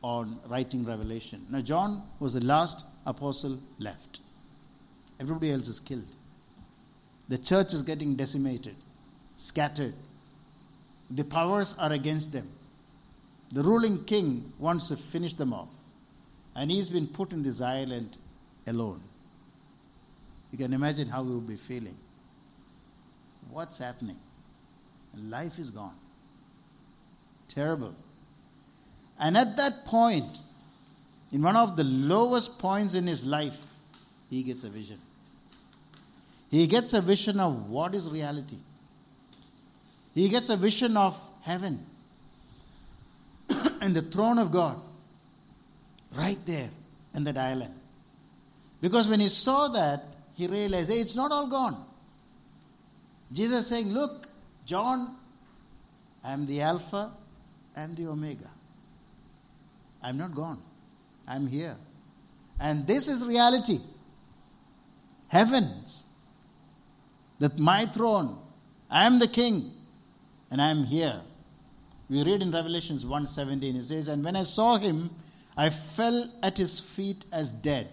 on 0.02 0.38
writing 0.48 0.84
Revelation. 0.84 1.46
Now, 1.48 1.62
John 1.62 2.02
was 2.18 2.34
the 2.34 2.44
last 2.44 2.86
apostle 3.06 3.58
left, 3.78 4.20
everybody 5.18 5.50
else 5.52 5.68
is 5.68 5.80
killed. 5.80 6.14
The 7.28 7.38
church 7.38 7.72
is 7.72 7.82
getting 7.82 8.14
decimated, 8.14 8.76
scattered. 9.36 9.94
The 11.10 11.24
powers 11.24 11.74
are 11.78 11.92
against 11.92 12.32
them. 12.32 12.50
The 13.50 13.62
ruling 13.62 14.04
king 14.04 14.52
wants 14.58 14.88
to 14.88 14.96
finish 14.96 15.32
them 15.32 15.54
off, 15.54 15.74
and 16.54 16.70
he's 16.70 16.88
been 16.88 17.06
put 17.06 17.32
in 17.32 17.42
this 17.42 17.60
island 17.60 18.16
alone. 18.66 19.00
You 20.52 20.58
can 20.58 20.72
imagine 20.72 21.08
how 21.08 21.24
he 21.24 21.30
would 21.30 21.48
be 21.48 21.56
feeling. 21.56 21.96
What's 23.50 23.78
happening? 23.78 24.18
Life 25.16 25.58
is 25.58 25.70
gone. 25.70 25.96
Terrible. 27.48 27.94
And 29.18 29.36
at 29.36 29.56
that 29.56 29.84
point, 29.84 30.40
in 31.32 31.42
one 31.42 31.56
of 31.56 31.76
the 31.76 31.84
lowest 31.84 32.58
points 32.58 32.94
in 32.94 33.06
his 33.06 33.26
life, 33.26 33.60
he 34.30 34.42
gets 34.42 34.64
a 34.64 34.68
vision. 34.68 35.00
He 36.50 36.66
gets 36.66 36.94
a 36.94 37.00
vision 37.00 37.40
of 37.40 37.68
what 37.68 37.94
is 37.94 38.08
reality. 38.08 38.58
He 40.14 40.28
gets 40.28 40.50
a 40.50 40.56
vision 40.56 40.96
of 40.96 41.20
heaven 41.42 41.84
and 43.80 43.94
the 43.94 44.02
throne 44.02 44.38
of 44.38 44.52
God 44.52 44.80
right 46.16 46.38
there 46.46 46.70
in 47.14 47.24
that 47.24 47.38
island. 47.38 47.74
Because 48.80 49.08
when 49.08 49.20
he 49.20 49.28
saw 49.28 49.68
that, 49.68 50.02
he 50.34 50.46
realized, 50.46 50.90
hey, 50.90 50.98
it's 50.98 51.16
not 51.16 51.30
all 51.32 51.46
gone. 51.46 51.84
Jesus 53.32 53.68
saying, 53.68 53.92
Look, 53.92 54.28
John, 54.64 55.16
I 56.22 56.32
am 56.32 56.46
the 56.46 56.60
Alpha 56.60 57.12
and 57.76 57.96
the 57.96 58.06
Omega. 58.08 58.50
I'm 60.02 60.16
not 60.16 60.34
gone. 60.34 60.62
I'm 61.26 61.46
here. 61.46 61.76
And 62.60 62.86
this 62.86 63.08
is 63.08 63.26
reality. 63.26 63.80
Heavens. 65.28 66.04
That 67.40 67.58
my 67.58 67.86
throne, 67.86 68.38
I 68.88 69.04
am 69.04 69.18
the 69.18 69.26
king, 69.26 69.72
and 70.50 70.62
I 70.62 70.70
am 70.70 70.84
here. 70.84 71.20
We 72.08 72.22
read 72.22 72.42
in 72.42 72.52
Revelations 72.52 73.04
1:17, 73.04 73.76
it 73.76 73.82
says, 73.82 74.08
And 74.08 74.22
when 74.24 74.36
I 74.36 74.44
saw 74.44 74.76
him, 74.76 75.10
I 75.56 75.70
fell 75.70 76.30
at 76.42 76.58
his 76.58 76.80
feet 76.80 77.24
as 77.32 77.52
dead. 77.52 77.88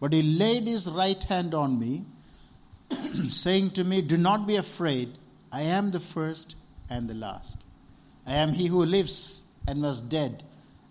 But 0.00 0.12
he 0.12 0.22
laid 0.22 0.64
his 0.64 0.90
right 0.90 1.22
hand 1.24 1.54
on 1.54 1.78
me, 1.78 2.04
saying 3.28 3.70
to 3.72 3.84
me, 3.84 4.00
Do 4.00 4.16
not 4.16 4.46
be 4.46 4.56
afraid. 4.56 5.18
I 5.52 5.62
am 5.62 5.90
the 5.90 6.00
first 6.00 6.56
and 6.88 7.08
the 7.08 7.14
last. 7.14 7.66
I 8.26 8.34
am 8.34 8.52
he 8.52 8.68
who 8.68 8.84
lives 8.84 9.48
and 9.66 9.82
was 9.82 10.00
dead, 10.00 10.42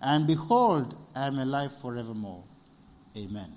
and 0.02 0.28
behold, 0.28 0.98
I 1.16 1.26
am 1.28 1.40
alive 1.40 1.76
forevermore. 1.76 2.44
Amen. 3.18 3.52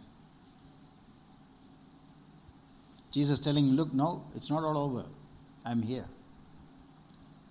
Jesus 3.10 3.40
telling, 3.40 3.72
Look, 3.72 3.92
no, 3.92 4.24
it's 4.34 4.50
not 4.50 4.64
all 4.64 4.78
over. 4.78 5.04
I'm 5.64 5.82
here. 5.82 6.06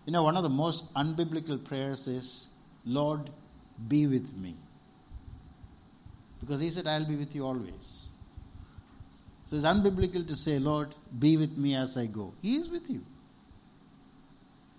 You 0.06 0.14
know, 0.14 0.24
one 0.24 0.36
of 0.36 0.44
the 0.44 0.50
most 0.50 0.92
unbiblical 0.96 1.64
prayers 1.64 2.08
is, 2.08 2.50
Lord, 2.86 3.30
be 3.88 4.08
with 4.08 4.38
me. 4.38 4.56
Because 6.40 6.60
he 6.60 6.70
said, 6.70 6.88
I'll 6.88 7.06
be 7.06 7.16
with 7.16 7.36
you 7.36 7.46
always. 7.46 8.10
So 9.46 9.56
it's 9.56 9.66
unbiblical 9.66 10.28
to 10.28 10.36
say, 10.36 10.60
Lord, 10.60 10.96
be 11.20 11.38
with 11.38 11.58
me 11.58 11.76
as 11.76 11.98
I 11.98 12.06
go. 12.06 12.34
He 12.42 12.56
is 12.56 12.70
with 12.70 12.90
you. 12.90 13.02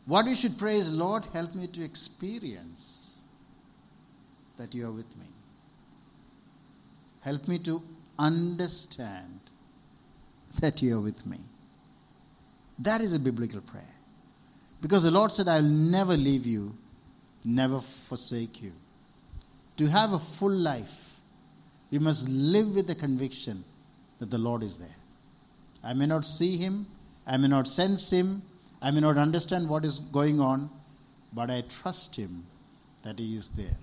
What 0.06 0.26
we 0.26 0.34
should 0.34 0.58
pray 0.58 0.76
is, 0.76 0.92
Lord, 0.92 1.24
help 1.32 1.54
me 1.54 1.66
to 1.68 1.84
experience 1.84 3.18
that 4.56 4.74
you 4.74 4.86
are 4.88 4.92
with 4.92 5.16
me. 5.16 5.26
Help 7.20 7.46
me 7.46 7.58
to 7.60 7.82
understand 8.18 9.40
that 10.60 10.82
you 10.82 10.96
are 10.96 11.00
with 11.00 11.24
me. 11.24 11.38
That 12.78 13.00
is 13.00 13.14
a 13.14 13.20
biblical 13.20 13.60
prayer. 13.60 13.84
Because 14.80 15.04
the 15.04 15.10
Lord 15.10 15.30
said, 15.30 15.46
I'll 15.46 15.62
never 15.62 16.16
leave 16.16 16.46
you, 16.46 16.76
never 17.44 17.80
forsake 17.80 18.60
you. 18.60 18.72
To 19.78 19.86
have 19.86 20.12
a 20.12 20.18
full 20.18 20.50
life, 20.50 21.16
we 21.90 21.98
must 21.98 22.28
live 22.28 22.74
with 22.74 22.86
the 22.86 22.94
conviction 22.94 23.64
that 24.18 24.30
the 24.30 24.38
Lord 24.38 24.62
is 24.62 24.78
there. 24.78 24.96
I 25.82 25.94
may 25.94 26.06
not 26.06 26.24
see 26.24 26.56
Him, 26.56 26.86
I 27.26 27.36
may 27.36 27.48
not 27.48 27.66
sense 27.66 28.10
Him, 28.10 28.42
I 28.80 28.90
may 28.90 29.00
not 29.00 29.16
understand 29.16 29.68
what 29.68 29.84
is 29.84 29.98
going 29.98 30.40
on, 30.40 30.70
but 31.32 31.50
I 31.50 31.62
trust 31.62 32.16
Him 32.16 32.46
that 33.02 33.18
He 33.18 33.34
is 33.34 33.50
there. 33.50 33.76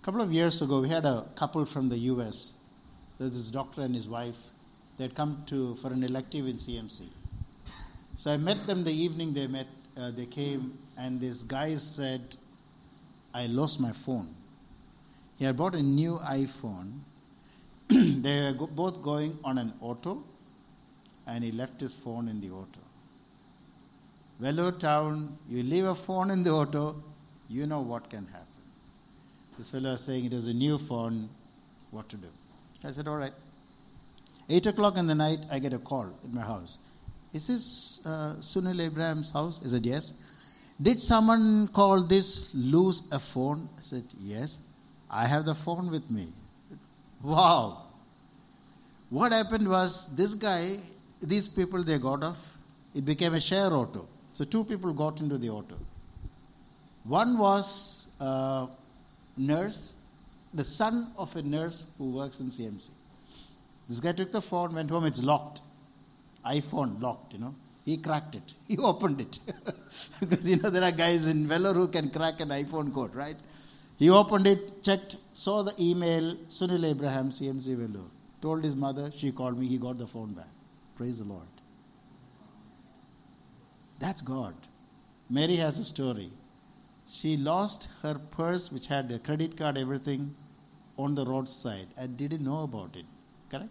A 0.00 0.04
couple 0.04 0.20
of 0.20 0.32
years 0.32 0.62
ago, 0.62 0.80
we 0.80 0.88
had 0.88 1.04
a 1.04 1.26
couple 1.34 1.64
from 1.64 1.88
the 1.88 1.98
US. 1.98 2.54
There's 3.18 3.32
this 3.32 3.50
doctor 3.50 3.82
and 3.82 3.94
his 3.94 4.08
wife. 4.08 4.50
They 4.96 5.04
had 5.04 5.14
come 5.14 5.42
to 5.46 5.74
for 5.76 5.92
an 5.92 6.04
elective 6.04 6.46
in 6.46 6.54
CMC. 6.54 7.08
So 8.14 8.32
I 8.32 8.36
met 8.36 8.66
them 8.66 8.84
the 8.84 8.92
evening 8.92 9.34
they 9.34 9.46
met. 9.46 9.66
Uh, 9.96 10.10
they 10.10 10.26
came, 10.26 10.78
and 10.98 11.20
this 11.20 11.42
guy 11.42 11.74
said, 11.76 12.36
"I 13.34 13.46
lost 13.46 13.80
my 13.80 13.92
phone." 13.92 14.35
He 15.38 15.44
had 15.44 15.56
bought 15.56 15.74
a 15.74 15.82
new 15.82 16.18
iPhone. 16.18 17.00
they 17.88 18.52
were 18.58 18.66
both 18.66 19.02
going 19.02 19.38
on 19.44 19.58
an 19.58 19.72
auto, 19.80 20.24
and 21.26 21.44
he 21.44 21.52
left 21.52 21.80
his 21.80 21.94
phone 21.94 22.28
in 22.28 22.40
the 22.40 22.50
auto. 22.50 22.80
Vellore 24.40 24.78
town, 24.78 25.38
you 25.48 25.62
leave 25.62 25.84
a 25.84 25.94
phone 25.94 26.30
in 26.30 26.42
the 26.42 26.50
auto, 26.50 27.02
you 27.48 27.66
know 27.66 27.80
what 27.80 28.10
can 28.10 28.26
happen. 28.26 28.46
This 29.56 29.70
fellow 29.70 29.90
was 29.90 30.04
saying 30.04 30.26
it 30.26 30.32
was 30.32 30.46
a 30.46 30.52
new 30.52 30.78
phone, 30.78 31.30
what 31.90 32.08
to 32.10 32.16
do? 32.16 32.28
I 32.84 32.90
said, 32.90 33.08
all 33.08 33.16
right. 33.16 33.32
Eight 34.48 34.66
o'clock 34.66 34.96
in 34.96 35.06
the 35.06 35.14
night, 35.14 35.38
I 35.50 35.58
get 35.58 35.72
a 35.72 35.78
call 35.78 36.06
at 36.22 36.32
my 36.32 36.42
house. 36.42 36.78
Is 37.32 37.48
this 37.48 38.06
uh, 38.06 38.36
Sunil 38.38 38.84
Abraham's 38.84 39.32
house? 39.32 39.60
I 39.64 39.68
said, 39.68 39.84
yes. 39.84 40.70
Did 40.80 41.00
someone 41.00 41.68
call 41.68 42.02
this 42.02 42.54
lose 42.54 43.10
a 43.10 43.18
phone? 43.18 43.68
I 43.76 43.80
said, 43.80 44.04
yes. 44.18 44.60
I 45.10 45.26
have 45.26 45.44
the 45.44 45.54
phone 45.54 45.90
with 45.90 46.10
me. 46.10 46.26
Wow. 47.22 47.82
What 49.10 49.32
happened 49.32 49.68
was 49.68 50.14
this 50.16 50.34
guy, 50.34 50.78
these 51.20 51.48
people, 51.48 51.82
they 51.82 51.98
got 51.98 52.22
off. 52.22 52.58
It 52.94 53.04
became 53.04 53.34
a 53.34 53.40
share 53.40 53.72
auto. 53.72 54.08
So 54.32 54.44
two 54.44 54.64
people 54.64 54.92
got 54.92 55.20
into 55.20 55.38
the 55.38 55.50
auto. 55.50 55.76
One 57.04 57.38
was 57.38 58.08
a 58.18 58.66
nurse, 59.36 59.94
the 60.52 60.64
son 60.64 61.12
of 61.16 61.34
a 61.36 61.42
nurse 61.42 61.94
who 61.98 62.10
works 62.10 62.40
in 62.40 62.46
CMC. 62.46 62.90
This 63.88 64.00
guy 64.00 64.12
took 64.12 64.32
the 64.32 64.42
phone, 64.42 64.74
went 64.74 64.90
home, 64.90 65.04
it's 65.04 65.22
locked. 65.22 65.60
iPhone 66.44 67.00
locked, 67.00 67.34
you 67.34 67.38
know. 67.38 67.54
He 67.84 67.96
cracked 67.98 68.34
it. 68.34 68.54
He 68.68 68.76
opened 68.78 69.20
it. 69.20 69.38
because, 70.20 70.50
you 70.50 70.56
know, 70.56 70.70
there 70.70 70.82
are 70.82 70.90
guys 70.90 71.28
in 71.28 71.46
Vellore 71.46 71.74
who 71.74 71.86
can 71.86 72.10
crack 72.10 72.40
an 72.40 72.48
iPhone 72.48 72.92
code, 72.92 73.14
right? 73.14 73.36
He 73.98 74.10
opened 74.10 74.46
it, 74.46 74.82
checked, 74.82 75.16
saw 75.32 75.62
the 75.62 75.74
email, 75.80 76.36
Sunil 76.48 76.84
Abraham, 76.88 77.30
CMC 77.30 77.76
Vellore. 77.76 78.10
Told 78.42 78.62
his 78.62 78.76
mother, 78.76 79.10
she 79.10 79.32
called 79.32 79.58
me, 79.58 79.66
he 79.66 79.78
got 79.78 79.98
the 79.98 80.06
phone 80.06 80.34
back. 80.34 80.50
Praise 80.94 81.18
the 81.18 81.24
Lord. 81.24 81.46
That's 83.98 84.20
God. 84.20 84.54
Mary 85.30 85.56
has 85.56 85.78
a 85.78 85.84
story. 85.84 86.30
She 87.08 87.36
lost 87.36 87.88
her 88.02 88.14
purse, 88.14 88.70
which 88.70 88.88
had 88.88 89.10
a 89.10 89.18
credit 89.18 89.56
card, 89.56 89.78
everything, 89.78 90.34
on 90.98 91.14
the 91.14 91.24
roadside 91.24 91.86
and 91.96 92.16
didn't 92.16 92.44
know 92.44 92.62
about 92.62 92.96
it. 92.96 93.06
Correct? 93.50 93.70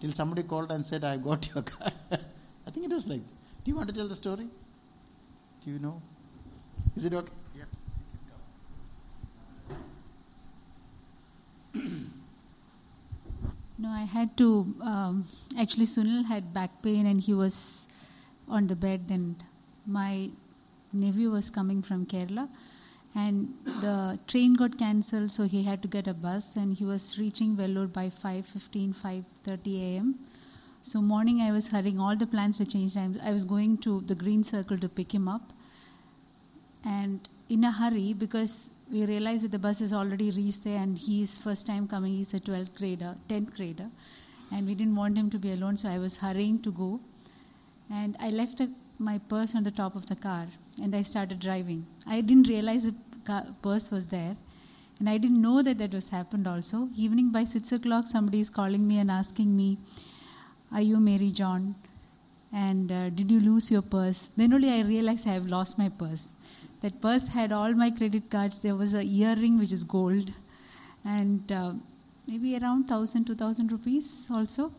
Till 0.00 0.12
somebody 0.12 0.42
called 0.42 0.72
and 0.72 0.84
said, 0.84 1.04
I 1.04 1.16
got 1.16 1.48
your 1.54 1.62
card. 1.62 1.92
I 2.66 2.70
think 2.70 2.86
it 2.86 2.92
was 2.92 3.06
like, 3.06 3.20
do 3.20 3.70
you 3.70 3.76
want 3.76 3.88
to 3.88 3.94
tell 3.94 4.08
the 4.08 4.14
story? 4.14 4.48
Do 5.64 5.70
you 5.70 5.78
know? 5.78 6.02
Is 6.96 7.04
it 7.04 7.12
okay? 7.12 7.32
No, 13.76 13.88
I 13.88 14.04
had 14.04 14.36
to. 14.36 14.74
Um, 14.82 15.24
actually, 15.58 15.86
Sunil 15.86 16.24
had 16.26 16.54
back 16.54 16.82
pain 16.82 17.06
and 17.06 17.20
he 17.20 17.34
was 17.34 17.88
on 18.48 18.68
the 18.68 18.76
bed, 18.76 19.06
and 19.10 19.42
my 19.86 20.30
nephew 20.92 21.30
was 21.30 21.50
coming 21.50 21.82
from 21.82 22.06
Kerala, 22.06 22.48
and 23.14 23.52
the 23.80 24.18
train 24.28 24.54
got 24.54 24.78
cancelled, 24.78 25.30
so 25.30 25.44
he 25.44 25.64
had 25.64 25.82
to 25.82 25.88
get 25.88 26.06
a 26.06 26.14
bus, 26.14 26.54
and 26.56 26.74
he 26.74 26.84
was 26.84 27.18
reaching 27.18 27.56
Vellore 27.56 27.92
by 27.92 28.08
5:15, 28.10 28.94
5:30 28.94 29.76
a.m. 29.88 30.14
So 30.82 31.00
morning, 31.00 31.40
I 31.40 31.50
was 31.50 31.70
hurrying. 31.72 31.98
All 31.98 32.14
the 32.14 32.26
plans 32.26 32.58
were 32.58 32.70
changed. 32.76 32.96
I 32.96 33.32
was 33.32 33.44
going 33.44 33.78
to 33.78 34.00
the 34.02 34.14
Green 34.14 34.44
Circle 34.44 34.78
to 34.78 34.88
pick 34.88 35.12
him 35.12 35.26
up, 35.26 35.52
and 36.84 37.28
in 37.54 37.62
a 37.62 37.72
hurry 37.80 38.12
because 38.12 38.54
we 38.92 39.04
realized 39.06 39.44
that 39.44 39.52
the 39.56 39.62
bus 39.66 39.78
has 39.84 39.92
already 39.98 40.30
reached 40.38 40.64
there 40.64 40.80
and 40.84 40.98
he's 41.06 41.32
first 41.46 41.66
time 41.70 41.84
coming 41.92 42.14
he's 42.20 42.32
a 42.38 42.40
12th 42.48 42.74
grader 42.78 43.12
10th 43.28 43.56
grader. 43.56 43.88
And 44.52 44.66
we 44.68 44.74
didn't 44.80 44.96
want 44.96 45.16
him 45.18 45.28
to 45.34 45.38
be 45.44 45.50
alone 45.52 45.76
so 45.82 45.88
i 45.88 45.98
was 45.98 46.16
hurrying 46.24 46.58
to 46.66 46.72
go. 46.80 46.88
And 48.00 48.16
i 48.26 48.30
left 48.40 48.62
my 48.98 49.18
purse 49.32 49.54
on 49.54 49.64
the 49.68 49.74
top 49.82 49.94
of 50.00 50.06
the 50.10 50.16
car 50.26 50.46
and 50.82 50.96
i 51.00 51.02
started 51.02 51.38
driving. 51.46 51.86
I 52.06 52.20
didn't 52.20 52.48
realize 52.48 52.84
the 52.90 52.94
car, 53.30 53.44
purse 53.62 53.90
was 53.96 54.08
there. 54.16 54.36
And 54.98 55.08
i 55.14 55.16
didn't 55.18 55.42
know 55.46 55.62
that 55.62 55.78
that 55.78 55.94
was 56.00 56.10
happened 56.18 56.48
also. 56.54 56.88
Evening 57.06 57.30
by 57.38 57.44
6 57.44 57.72
o'clock 57.78 58.06
somebody 58.16 58.40
is 58.46 58.50
calling 58.60 58.86
me 58.92 58.98
and 59.04 59.10
asking 59.22 59.56
me 59.62 59.78
are 60.72 60.86
you 60.90 60.98
mary 61.08 61.30
john? 61.30 61.74
And 62.52 62.90
uh, 62.92 63.08
did 63.10 63.30
you 63.30 63.40
lose 63.40 63.70
your 63.70 63.82
purse? 63.82 64.20
Then 64.36 64.52
only 64.58 64.70
i 64.78 64.80
realized 64.94 65.28
i 65.28 65.34
have 65.40 65.48
lost 65.58 65.78
my 65.84 65.90
purse 66.04 66.30
that 66.84 67.00
purse 67.00 67.28
had 67.34 67.50
all 67.58 67.72
my 67.82 67.90
credit 67.98 68.30
cards. 68.30 68.60
There 68.60 68.78
was 68.84 68.94
a 68.94 69.02
earring 69.02 69.58
which 69.58 69.72
is 69.72 69.84
gold, 69.84 70.32
and 71.18 71.50
uh, 71.50 71.72
maybe 72.30 72.50
around 72.58 72.88
thousand, 72.94 73.24
two 73.28 73.36
thousand 73.42 73.72
rupees 73.72 74.28
also. 74.30 74.72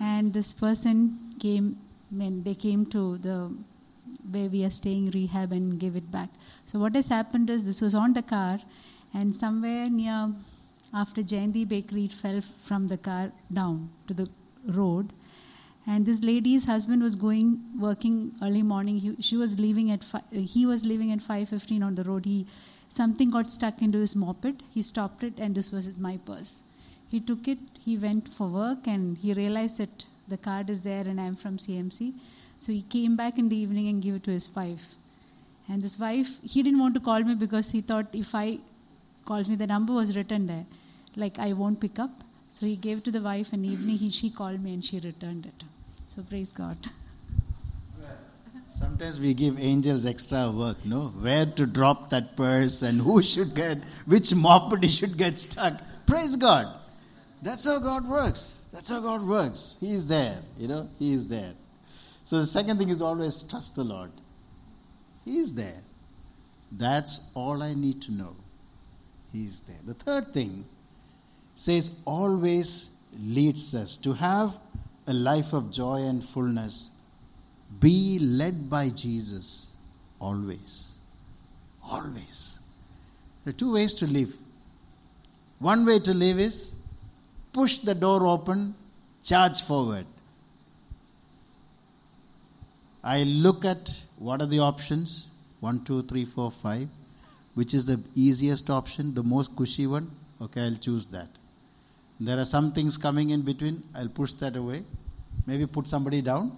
And 0.00 0.32
this 0.38 0.52
person 0.52 1.00
came 1.40 1.66
when 2.10 2.42
they 2.44 2.54
came 2.54 2.86
to 2.94 3.02
the 3.18 3.38
where 4.30 4.48
we 4.54 4.64
are 4.64 4.74
staying 4.78 5.10
rehab 5.10 5.52
and 5.58 5.80
gave 5.80 5.96
it 5.96 6.08
back. 6.12 6.28
So 6.66 6.78
what 6.78 6.94
has 6.94 7.08
happened 7.08 7.50
is 7.50 7.66
this 7.66 7.80
was 7.80 7.94
on 7.94 8.12
the 8.12 8.22
car, 8.22 8.60
and 9.12 9.34
somewhere 9.34 9.88
near 9.90 10.32
after 10.94 11.22
Jayanti 11.22 11.66
Bakery, 11.68 12.04
it 12.04 12.12
fell 12.12 12.40
from 12.40 12.88
the 12.88 12.98
car 12.98 13.32
down 13.52 13.90
to 14.06 14.14
the 14.14 14.28
road 14.66 15.12
and 15.92 16.04
this 16.04 16.22
lady's 16.22 16.66
husband 16.66 17.02
was 17.02 17.14
going 17.16 17.60
working 17.80 18.16
early 18.42 18.62
morning. 18.62 18.96
He, 18.98 19.14
she 19.20 19.36
was 19.42 19.58
leaving 19.58 19.90
at 19.90 20.04
fi- 20.04 20.24
he 20.30 20.66
was 20.66 20.84
leaving 20.84 21.12
at 21.12 21.20
5.15 21.20 21.82
on 21.82 21.94
the 21.94 22.02
road. 22.02 22.26
He 22.26 22.46
something 22.88 23.30
got 23.30 23.50
stuck 23.50 23.80
into 23.80 23.98
his 23.98 24.14
moped. 24.14 24.60
He 24.74 24.82
stopped 24.82 25.22
it 25.22 25.38
and 25.38 25.54
this 25.54 25.72
was 25.72 25.96
my 25.96 26.18
purse. 26.18 26.64
He 27.10 27.20
took 27.20 27.48
it 27.48 27.58
he 27.86 27.96
went 27.96 28.28
for 28.28 28.48
work 28.48 28.86
and 28.86 29.16
he 29.16 29.32
realized 29.32 29.78
that 29.78 30.04
the 30.32 30.36
card 30.36 30.68
is 30.68 30.82
there 30.82 31.04
and 31.10 31.18
i'm 31.26 31.36
from 31.42 31.56
cmc 31.56 32.12
so 32.58 32.70
he 32.70 32.82
came 32.96 33.14
back 33.20 33.38
in 33.38 33.48
the 33.48 33.56
evening 33.56 33.88
and 33.88 34.02
gave 34.02 34.16
it 34.16 34.24
to 34.24 34.30
his 34.30 34.54
wife. 34.54 34.96
And 35.70 35.80
this 35.80 35.98
wife 35.98 36.38
he 36.42 36.62
didn't 36.62 36.80
want 36.80 36.94
to 36.94 37.00
call 37.08 37.24
me 37.30 37.34
because 37.46 37.70
he 37.70 37.80
thought 37.80 38.20
if 38.24 38.34
i 38.34 38.58
calls 39.24 39.48
me 39.48 39.56
the 39.56 39.70
number 39.74 39.94
was 39.94 40.14
written 40.18 40.46
there. 40.52 40.66
Like 41.16 41.38
i 41.38 41.52
won't 41.54 41.80
pick 41.80 41.98
up. 41.98 42.20
So 42.50 42.66
he 42.66 42.76
gave 42.76 43.02
to 43.04 43.10
the 43.10 43.22
wife 43.22 43.52
and 43.54 43.64
evening 43.64 43.96
he, 43.96 44.10
she 44.10 44.30
called 44.30 44.62
me 44.62 44.74
and 44.74 44.84
she 44.84 45.00
returned 45.00 45.46
it 45.46 45.68
so 46.08 46.22
praise 46.22 46.52
God. 46.52 46.78
Sometimes 48.66 49.20
we 49.20 49.34
give 49.34 49.58
angels 49.60 50.06
extra 50.06 50.50
work, 50.50 50.78
no? 50.86 51.08
Where 51.08 51.44
to 51.44 51.66
drop 51.66 52.08
that 52.10 52.34
purse 52.34 52.80
and 52.80 53.00
who 53.00 53.22
should 53.22 53.54
get, 53.54 53.78
which 54.06 54.34
moped 54.34 54.88
should 54.88 55.18
get 55.18 55.38
stuck. 55.38 55.74
Praise 56.06 56.34
God. 56.36 56.66
That's 57.42 57.66
how 57.66 57.78
God 57.78 58.08
works. 58.08 58.68
That's 58.72 58.88
how 58.88 59.00
God 59.00 59.22
works. 59.22 59.76
He 59.80 59.92
is 59.92 60.06
there, 60.06 60.38
you 60.56 60.66
know, 60.66 60.88
He 60.98 61.12
is 61.12 61.28
there. 61.28 61.52
So 62.24 62.36
the 62.36 62.46
second 62.46 62.78
thing 62.78 62.88
is 62.88 63.02
always 63.02 63.42
trust 63.42 63.76
the 63.76 63.84
Lord. 63.84 64.10
He 65.26 65.38
is 65.38 65.52
there. 65.52 65.82
That's 66.72 67.30
all 67.34 67.62
I 67.62 67.74
need 67.74 68.00
to 68.02 68.12
know. 68.12 68.34
He 69.30 69.44
is 69.44 69.60
there. 69.60 69.80
The 69.84 69.94
third 69.94 70.32
thing 70.32 70.64
says 71.54 72.00
always 72.06 72.96
leads 73.20 73.74
us 73.74 73.98
to 73.98 74.14
have 74.14 74.58
a 75.08 75.12
life 75.12 75.52
of 75.52 75.70
joy 75.72 75.96
and 75.96 76.22
fullness, 76.22 76.96
be 77.80 78.18
led 78.20 78.68
by 78.70 78.90
Jesus 78.90 79.72
always. 80.20 80.96
Always. 81.82 82.60
There 83.44 83.50
are 83.50 83.56
two 83.56 83.72
ways 83.72 83.94
to 83.94 84.06
live. 84.06 84.34
One 85.58 85.84
way 85.84 85.98
to 86.00 86.14
live 86.14 86.38
is 86.38 86.76
push 87.52 87.78
the 87.78 87.94
door 87.94 88.26
open, 88.26 88.74
charge 89.24 89.60
forward. 89.62 90.06
I 93.02 93.22
look 93.24 93.64
at 93.64 94.04
what 94.18 94.42
are 94.42 94.46
the 94.46 94.60
options 94.60 95.28
one, 95.60 95.82
two, 95.84 96.02
three, 96.02 96.24
four, 96.24 96.50
five. 96.50 96.88
Which 97.54 97.74
is 97.74 97.84
the 97.86 98.00
easiest 98.14 98.70
option, 98.70 99.14
the 99.14 99.24
most 99.24 99.56
cushy 99.56 99.86
one? 99.86 100.10
Okay, 100.40 100.62
I'll 100.62 100.76
choose 100.76 101.08
that. 101.08 101.28
There 102.20 102.38
are 102.38 102.44
some 102.44 102.72
things 102.72 102.96
coming 102.96 103.30
in 103.30 103.42
between, 103.42 103.82
I'll 103.96 104.08
push 104.08 104.32
that 104.34 104.54
away. 104.54 104.84
Maybe 105.46 105.66
put 105.66 105.86
somebody 105.86 106.20
down, 106.22 106.56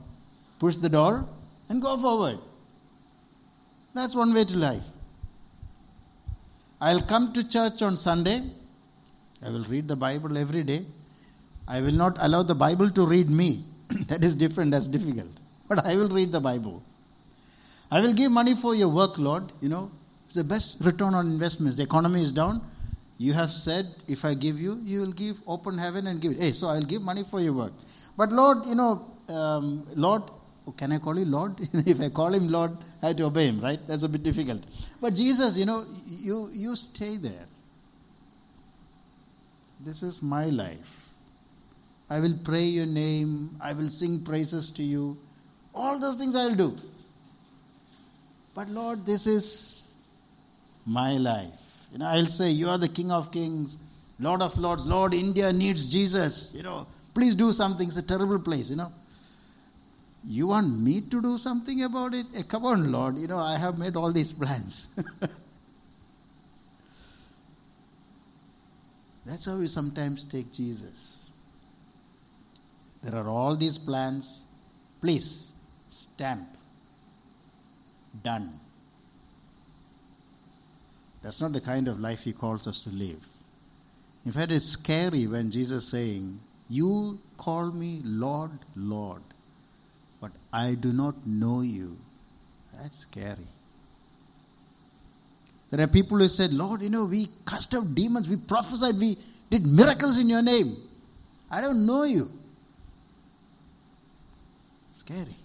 push 0.59 0.77
the 0.77 0.88
door, 0.88 1.29
and 1.69 1.81
go 1.81 1.97
forward. 1.97 2.38
That's 3.95 4.14
one 4.14 4.33
way 4.35 4.45
to 4.45 4.57
life. 4.57 4.87
I'll 6.81 7.03
come 7.03 7.33
to 7.33 7.47
church 7.49 7.83
on 7.83 7.97
Sunday. 7.97 8.40
I 9.45 9.51
will 9.51 9.64
read 9.64 9.88
the 9.88 9.97
Bible 9.97 10.37
every 10.38 10.62
day. 10.62 10.85
I 11.69 11.81
will 11.81 11.93
not 11.93 12.16
allow 12.21 12.43
the 12.43 12.55
Bible 12.55 12.90
to 12.90 13.07
read 13.07 13.31
me. 13.31 13.64
that 14.09 14.25
is 14.25 14.35
different, 14.35 14.71
that's 14.73 14.87
difficult. 14.87 15.31
But 15.69 15.85
I 15.87 15.97
will 15.97 16.09
read 16.09 16.33
the 16.33 16.40
Bible. 16.40 16.83
I 17.90 18.01
will 18.01 18.12
give 18.12 18.33
money 18.33 18.55
for 18.55 18.75
your 18.75 18.88
work, 18.88 19.19
Lord. 19.19 19.53
You 19.61 19.69
know, 19.69 19.90
it's 20.27 20.37
the 20.37 20.45
best 20.45 20.85
return 20.85 21.14
on 21.14 21.27
investments. 21.27 21.77
The 21.77 21.83
economy 21.83 22.23
is 22.23 22.33
down. 22.33 22.61
You 23.19 23.35
have 23.35 23.51
said, 23.51 23.87
if 24.09 24.25
I 24.25 24.35
give 24.35 24.59
you, 24.59 24.81
you 24.83 25.01
will 25.01 25.12
give 25.12 25.40
open 25.47 25.77
heaven 25.77 26.07
and 26.07 26.21
give 26.21 26.33
it. 26.33 26.38
Hey, 26.38 26.53
so 26.53 26.69
I'll 26.69 26.81
give 26.81 27.03
money 27.03 27.23
for 27.23 27.40
your 27.40 27.53
work. 27.53 27.73
But 28.16 28.33
Lord, 28.33 28.66
you 28.66 28.75
know, 28.75 29.07
um, 29.29 29.87
Lord, 29.94 30.23
can 30.77 30.92
I 30.92 30.99
call 30.99 31.18
you 31.18 31.25
Lord? 31.25 31.55
if 31.87 32.01
I 32.01 32.09
call 32.09 32.35
him 32.35 32.49
Lord, 32.49 32.77
I 33.03 33.09
have 33.09 33.16
to 33.16 33.25
obey 33.25 33.46
him, 33.46 33.61
right? 33.61 33.79
That's 33.87 34.03
a 34.03 34.09
bit 34.09 34.23
difficult. 34.23 34.62
But 35.01 35.14
Jesus, 35.14 35.57
you 35.57 35.66
know, 35.66 35.85
you, 36.07 36.51
you 36.53 36.77
stay 36.77 37.16
there. 37.16 37.46
This 39.81 40.03
is 40.03 40.23
my 40.23 40.46
life. 40.46 41.09
I 42.09 42.20
will 42.20 42.38
pray 42.44 42.64
your 42.64 42.87
name. 42.87 43.57
I 43.61 43.73
will 43.73 43.88
sing 43.88 44.20
praises 44.20 44.70
to 44.73 44.83
you. 44.83 45.16
All 45.75 45.99
those 45.99 46.18
things 46.18 46.35
I 46.37 46.46
will 46.46 46.57
do. 46.57 46.77
But 48.55 48.68
Lord, 48.68 49.07
this 49.07 49.27
is 49.27 49.92
my 50.85 51.16
life. 51.16 51.87
You 51.92 51.99
know, 51.99 52.07
I'll 52.07 52.27
say, 52.27 52.51
You 52.51 52.68
are 52.68 52.79
the 52.79 52.88
King 52.88 53.11
of 53.11 53.31
Kings, 53.31 53.83
Lord 54.18 54.42
of 54.42 54.59
Lords. 54.59 54.87
Lord, 54.87 55.14
India 55.14 55.53
needs 55.53 55.90
Jesus. 55.90 56.53
You 56.55 56.64
know, 56.64 56.87
please 57.14 57.35
do 57.35 57.53
something. 57.53 57.88
It's 57.88 57.96
a 57.96 58.07
terrible 58.07 58.38
place, 58.38 58.70
you 58.70 58.77
know. 58.77 58.92
You 60.25 60.49
want 60.49 60.79
me 60.79 61.01
to 61.01 61.23
do 61.23 61.38
something 61.38 61.83
about 61.83 62.14
it? 62.14 62.27
Hey, 62.35 62.42
come 62.42 62.66
on, 62.66 62.92
Lord. 62.92 63.18
You 63.18 63.27
know, 63.29 63.38
I 63.38 63.57
have 63.57 63.79
made 63.79 63.96
all 63.96 64.12
these 64.12 64.33
plans. 64.33 64.94
That's 69.25 69.46
how 69.46 69.57
we 69.57 69.68
sometimes 69.68 70.25
take 70.25 70.53
Jesus. 70.53 71.33
There 73.03 73.16
are 73.16 73.29
all 73.29 73.57
these 73.57 73.79
plans. 73.79 74.46
Please, 75.01 75.53
stamp. 75.88 76.49
Done. 78.23 78.61
That's 81.23 81.40
not 81.40 81.53
the 81.53 81.61
kind 81.61 81.88
of 81.88 82.01
life 82.01 82.25
he 82.25 82.33
calls 82.33 82.66
us 82.66 82.81
to 82.81 82.90
live. 82.90 83.27
In 84.25 84.33
fact, 84.33 84.53
it's 84.53 84.66
scary 84.66 85.27
when 85.27 85.51
Jesus 85.51 85.85
is 85.85 85.90
saying, 85.90 86.40
You 86.70 87.18
call 87.37 87.72
me 87.72 88.00
Lord, 88.02 88.52
Lord 88.74 89.22
but 90.20 90.33
I 90.52 90.74
do 90.74 90.92
not 90.92 91.26
know 91.26 91.62
you. 91.62 91.96
That's 92.76 92.98
scary. 92.98 93.48
There 95.70 95.83
are 95.83 95.88
people 95.88 96.18
who 96.18 96.28
said, 96.28 96.52
Lord, 96.52 96.83
you 96.83 96.90
know, 96.90 97.06
we 97.06 97.28
cast 97.46 97.74
out 97.74 97.94
demons, 97.94 98.28
we 98.28 98.37
prophesied, 98.37 98.98
we 98.98 99.16
did 99.48 99.66
miracles 99.66 100.18
in 100.18 100.28
your 100.28 100.42
name. 100.42 100.76
I 101.50 101.61
don't 101.61 101.87
know 101.87 102.04
you. 102.04 102.30
Scary. 104.92 105.37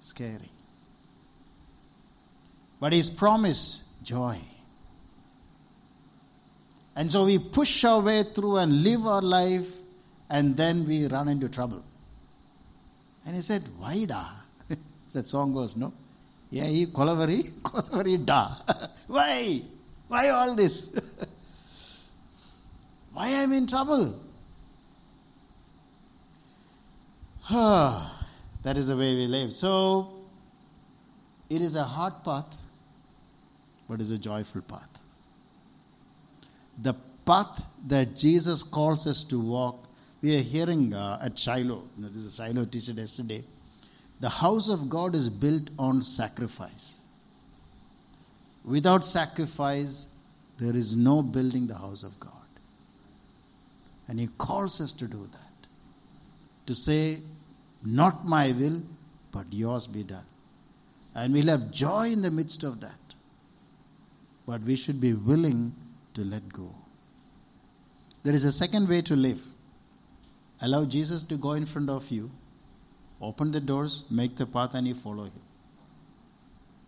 Scary. 0.00 0.50
But 2.80 2.92
He's 2.92 3.08
promised 3.08 3.84
joy. 4.02 4.38
And 6.94 7.12
so 7.12 7.26
we 7.26 7.38
push 7.38 7.84
our 7.84 8.00
way 8.00 8.22
through 8.22 8.56
and 8.56 8.82
live 8.82 9.06
our 9.06 9.22
life, 9.22 9.68
and 10.30 10.56
then 10.56 10.86
we 10.86 11.06
run 11.06 11.28
into 11.28 11.48
trouble. 11.48 11.82
And 13.24 13.34
he 13.34 13.42
said, 13.42 13.62
Why 13.78 14.04
da? 14.04 14.24
that 15.12 15.26
song 15.26 15.52
goes, 15.52 15.76
no? 15.76 15.92
Yeah, 16.50 16.64
he 16.64 16.86
kolaveri, 16.86 17.50
kolaveri 17.62 18.24
da. 18.24 18.48
Why? 19.06 19.60
Why 20.08 20.28
all 20.28 20.54
this? 20.54 20.98
Why 23.12 23.34
I'm 23.34 23.52
in 23.52 23.66
trouble? 23.66 24.20
that 27.50 28.76
is 28.76 28.88
the 28.88 28.96
way 28.96 29.14
we 29.14 29.26
live. 29.26 29.52
So, 29.52 30.12
it 31.48 31.62
is 31.62 31.76
a 31.76 31.84
hard 31.84 32.24
path, 32.24 32.60
but 33.88 33.94
it 33.94 34.00
is 34.00 34.10
a 34.10 34.18
joyful 34.18 34.62
path. 34.62 35.02
The 36.82 36.94
path 37.24 37.66
that 37.86 38.16
Jesus 38.16 38.62
calls 38.62 39.06
us 39.06 39.24
to 39.24 39.40
walk 39.40 39.85
we 40.26 40.36
are 40.36 40.42
hearing 40.42 40.92
uh, 40.92 41.20
at 41.22 41.38
Shiloh, 41.38 41.84
you 41.96 42.02
know, 42.02 42.08
this 42.08 42.22
is 42.22 42.40
a 42.40 42.42
Shiloh 42.42 42.64
teacher 42.64 42.90
yesterday, 42.90 43.44
the 44.18 44.28
house 44.28 44.68
of 44.68 44.88
God 44.90 45.14
is 45.14 45.28
built 45.28 45.70
on 45.78 46.02
sacrifice. 46.02 47.00
Without 48.64 49.04
sacrifice, 49.04 50.08
there 50.58 50.74
is 50.74 50.96
no 50.96 51.22
building 51.22 51.68
the 51.68 51.76
house 51.76 52.02
of 52.02 52.18
God. 52.18 52.32
And 54.08 54.18
He 54.18 54.26
calls 54.36 54.80
us 54.80 54.90
to 54.94 55.06
do 55.06 55.28
that. 55.30 55.68
To 56.66 56.74
say, 56.74 57.20
Not 57.84 58.26
my 58.26 58.50
will, 58.50 58.82
but 59.30 59.46
yours 59.52 59.86
be 59.86 60.02
done. 60.02 60.26
And 61.14 61.34
we'll 61.34 61.46
have 61.46 61.70
joy 61.70 62.08
in 62.08 62.22
the 62.22 62.32
midst 62.32 62.64
of 62.64 62.80
that. 62.80 63.14
But 64.44 64.62
we 64.62 64.74
should 64.74 65.00
be 65.00 65.12
willing 65.12 65.72
to 66.14 66.24
let 66.24 66.52
go. 66.52 66.74
There 68.24 68.34
is 68.34 68.44
a 68.44 68.50
second 68.50 68.88
way 68.88 69.02
to 69.02 69.14
live. 69.14 69.40
Allow 70.60 70.84
Jesus 70.86 71.24
to 71.24 71.36
go 71.36 71.52
in 71.52 71.66
front 71.66 71.90
of 71.90 72.10
you, 72.10 72.30
open 73.20 73.52
the 73.52 73.60
doors, 73.60 74.04
make 74.10 74.36
the 74.36 74.46
path, 74.46 74.74
and 74.74 74.86
you 74.86 74.94
follow 74.94 75.24
him. 75.24 75.42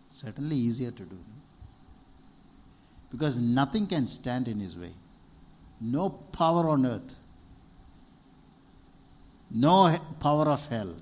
Certainly 0.09 0.55
easier 0.55 0.91
to 0.91 1.03
do. 1.03 1.17
Because 3.11 3.39
nothing 3.39 3.87
can 3.87 4.07
stand 4.07 4.47
in 4.47 4.59
his 4.59 4.77
way. 4.77 4.91
No 5.81 6.09
power 6.09 6.69
on 6.69 6.85
earth, 6.85 7.15
no 9.49 9.97
power 10.19 10.49
of 10.49 10.67
hell, 10.67 10.95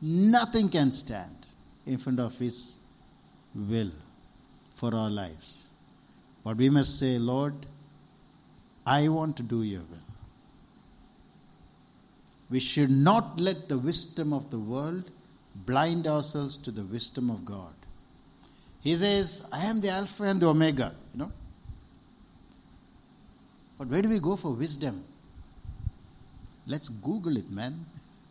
nothing 0.00 0.68
can 0.68 0.92
stand 0.92 1.46
in 1.84 1.98
front 1.98 2.20
of 2.20 2.38
his 2.38 2.80
will 3.54 3.90
for 4.74 4.94
our 4.94 5.10
lives. 5.10 5.68
But 6.44 6.58
we 6.58 6.70
must 6.70 6.98
say, 6.98 7.18
Lord, 7.18 7.54
I 8.86 9.08
want 9.08 9.36
to 9.38 9.42
do 9.42 9.62
your 9.62 9.80
will. 9.80 10.05
We 12.48 12.60
should 12.60 12.90
not 12.90 13.40
let 13.40 13.68
the 13.68 13.78
wisdom 13.78 14.32
of 14.32 14.50
the 14.50 14.58
world 14.58 15.10
blind 15.54 16.06
ourselves 16.06 16.56
to 16.58 16.70
the 16.70 16.84
wisdom 16.84 17.30
of 17.30 17.44
God. 17.44 17.72
He 18.80 18.94
says, 18.94 19.48
I 19.52 19.64
am 19.64 19.80
the 19.80 19.88
Alpha 19.88 20.24
and 20.24 20.40
the 20.40 20.48
Omega, 20.48 20.94
you 21.12 21.18
know. 21.18 21.32
But 23.78 23.88
where 23.88 24.00
do 24.00 24.08
we 24.08 24.20
go 24.20 24.36
for 24.36 24.52
wisdom? 24.52 25.04
Let's 26.66 26.88
Google 26.88 27.36
it, 27.36 27.50
man. 27.50 27.84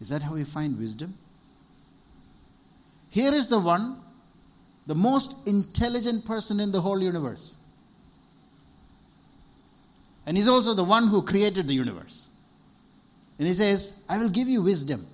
is 0.00 0.08
that 0.08 0.22
how 0.22 0.32
we 0.34 0.44
find 0.44 0.78
wisdom? 0.78 1.14
Here 3.10 3.34
is 3.34 3.48
the 3.48 3.58
one, 3.58 4.00
the 4.86 4.94
most 4.94 5.46
intelligent 5.46 6.24
person 6.24 6.60
in 6.60 6.72
the 6.72 6.80
whole 6.80 7.02
universe. 7.02 7.62
And 10.28 10.36
he's 10.36 10.46
also 10.46 10.74
the 10.74 10.84
one 10.84 11.06
who 11.06 11.22
created 11.22 11.66
the 11.66 11.74
universe. 11.74 12.28
And 13.38 13.46
he 13.46 13.54
says, 13.54 14.04
I 14.10 14.18
will 14.18 14.28
give 14.28 14.46
you 14.46 14.60
wisdom. 14.60 15.06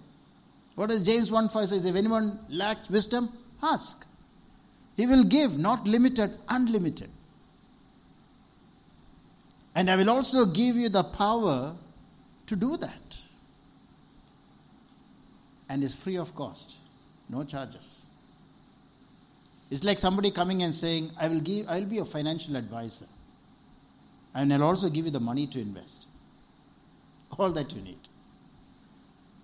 What 0.74 0.88
does 0.88 1.07
James 1.07 1.31
1 1.31 1.50
5 1.50 1.68
says? 1.68 1.87
If 1.87 1.94
anyone 1.94 2.37
lacks 2.48 2.90
wisdom, 2.90 3.29
ask. 3.62 4.05
He 4.96 5.07
will 5.07 5.22
give, 5.22 5.57
not 5.57 5.87
limited, 5.87 6.33
unlimited. 6.48 7.11
And 9.77 9.88
I 9.88 9.94
will 9.94 10.11
also 10.11 10.46
give 10.46 10.74
you 10.74 10.88
the 10.88 11.05
power 11.05 11.77
to 12.48 12.57
do 12.57 12.77
that. 12.77 13.18
And 15.68 15.85
it's 15.85 15.94
free 15.94 16.16
of 16.16 16.35
cost, 16.35 16.77
no 17.29 17.44
charges. 17.44 18.07
It's 19.70 19.85
like 19.85 20.00
somebody 20.00 20.33
coming 20.33 20.64
and 20.64 20.74
saying, 20.74 21.11
I 21.20 21.29
will 21.29 21.40
give 21.40 21.68
I 21.68 21.79
will 21.79 21.87
be 21.87 21.98
a 21.98 22.05
financial 22.05 22.57
advisor 22.57 23.07
and 24.35 24.53
I'll 24.53 24.62
also 24.64 24.89
give 24.89 25.05
you 25.05 25.11
the 25.11 25.20
money 25.20 25.47
to 25.49 25.61
invest. 25.61 26.07
All 27.39 27.51
that 27.51 27.74
you 27.74 27.82
need. 27.82 27.99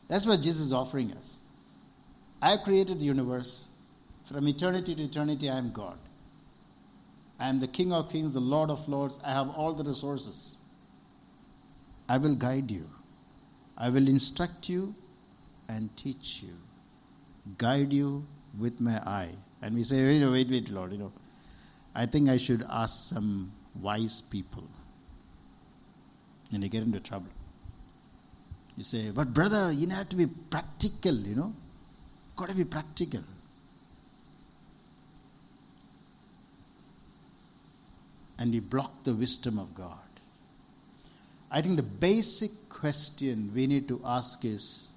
That's 0.09 0.26
what 0.26 0.41
Jesus 0.41 0.62
is 0.62 0.72
offering 0.72 1.12
us. 1.12 1.41
I 2.43 2.57
created 2.57 2.99
the 2.99 3.05
universe. 3.05 3.68
From 4.24 4.49
eternity 4.49 4.95
to 4.95 5.03
eternity, 5.03 5.49
I 5.49 5.59
am 5.59 5.70
God. 5.70 5.99
I 7.38 7.49
am 7.49 7.61
the 7.61 7.68
King 7.68 7.93
of 7.93 8.11
kings, 8.11 8.32
the 8.32 8.41
Lord 8.41 8.70
of 8.70 8.88
lords. 8.88 9.20
I 9.24 9.30
have 9.30 9.51
all 9.51 9.72
the 9.72 9.84
resources. 9.84 10.57
I 12.09 12.18
will 12.18 12.34
guide 12.34 12.70
you. 12.70 12.91
I 13.78 13.88
will 13.88 14.09
instruct 14.09 14.68
you 14.68 14.95
and 15.68 15.97
teach 15.97 16.43
you, 16.43 16.57
guide 17.57 17.93
you 17.93 18.26
with 18.59 18.80
my 18.80 18.99
eye. 19.07 19.30
And 19.62 19.74
we 19.74 19.84
say, 19.84 20.20
wait, 20.20 20.30
wait, 20.30 20.51
wait, 20.51 20.70
Lord, 20.70 20.93
you 20.93 20.99
know, 20.99 21.12
I 21.95 22.07
think 22.07 22.28
I 22.28 22.36
should 22.36 22.64
ask 22.68 23.09
some 23.09 23.53
wise 23.80 24.20
people 24.20 24.64
and 26.53 26.62
you 26.62 26.68
get 26.68 26.82
into 26.82 27.01
trouble. 27.01 27.30
You 28.76 28.84
say, 28.84 29.11
but 29.11 29.34
brother, 29.34 29.72
you 29.72 29.88
have 29.88 30.09
to 30.11 30.16
be 30.16 30.26
practical, 30.26 31.14
you 31.14 31.34
know. 31.34 31.53
Got 32.36 32.48
to 32.48 32.55
be 32.55 32.64
practical. 32.64 33.22
And 38.38 38.55
you 38.55 38.62
block 38.62 39.05
the 39.05 39.14
wisdom 39.14 39.59
of 39.59 39.74
God. 39.74 39.98
I 41.51 41.61
think 41.61 41.76
the 41.76 41.82
basic 41.82 42.51
question 42.68 43.51
we 43.55 43.66
need 43.66 43.88
to 43.88 44.01
ask 44.05 44.44
is 44.44 44.88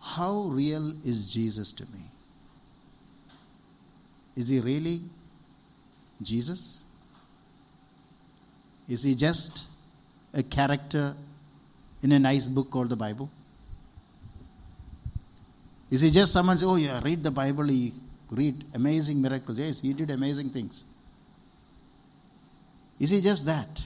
how 0.00 0.42
real 0.42 0.94
is 1.04 1.32
Jesus 1.32 1.72
to 1.72 1.82
me? 1.84 2.04
Is 4.36 4.48
he 4.48 4.60
really 4.60 5.02
Jesus? 6.22 6.83
Is 8.88 9.02
he 9.02 9.14
just 9.14 9.66
a 10.32 10.42
character 10.42 11.14
in 12.02 12.12
a 12.12 12.18
nice 12.18 12.48
book 12.48 12.70
called 12.70 12.90
the 12.90 12.96
Bible? 12.96 13.30
Is 15.90 16.00
he 16.00 16.10
just 16.10 16.32
someone 16.32 16.58
say, 16.58 16.66
oh 16.66 16.76
yeah, 16.76 17.00
read 17.02 17.22
the 17.22 17.30
Bible, 17.30 17.64
he 17.64 17.92
read 18.30 18.64
amazing 18.74 19.22
miracles. 19.22 19.58
Yes, 19.58 19.80
he 19.80 19.92
did 19.92 20.10
amazing 20.10 20.50
things. 20.50 20.84
Is 22.98 23.10
he 23.10 23.20
just 23.20 23.46
that? 23.46 23.82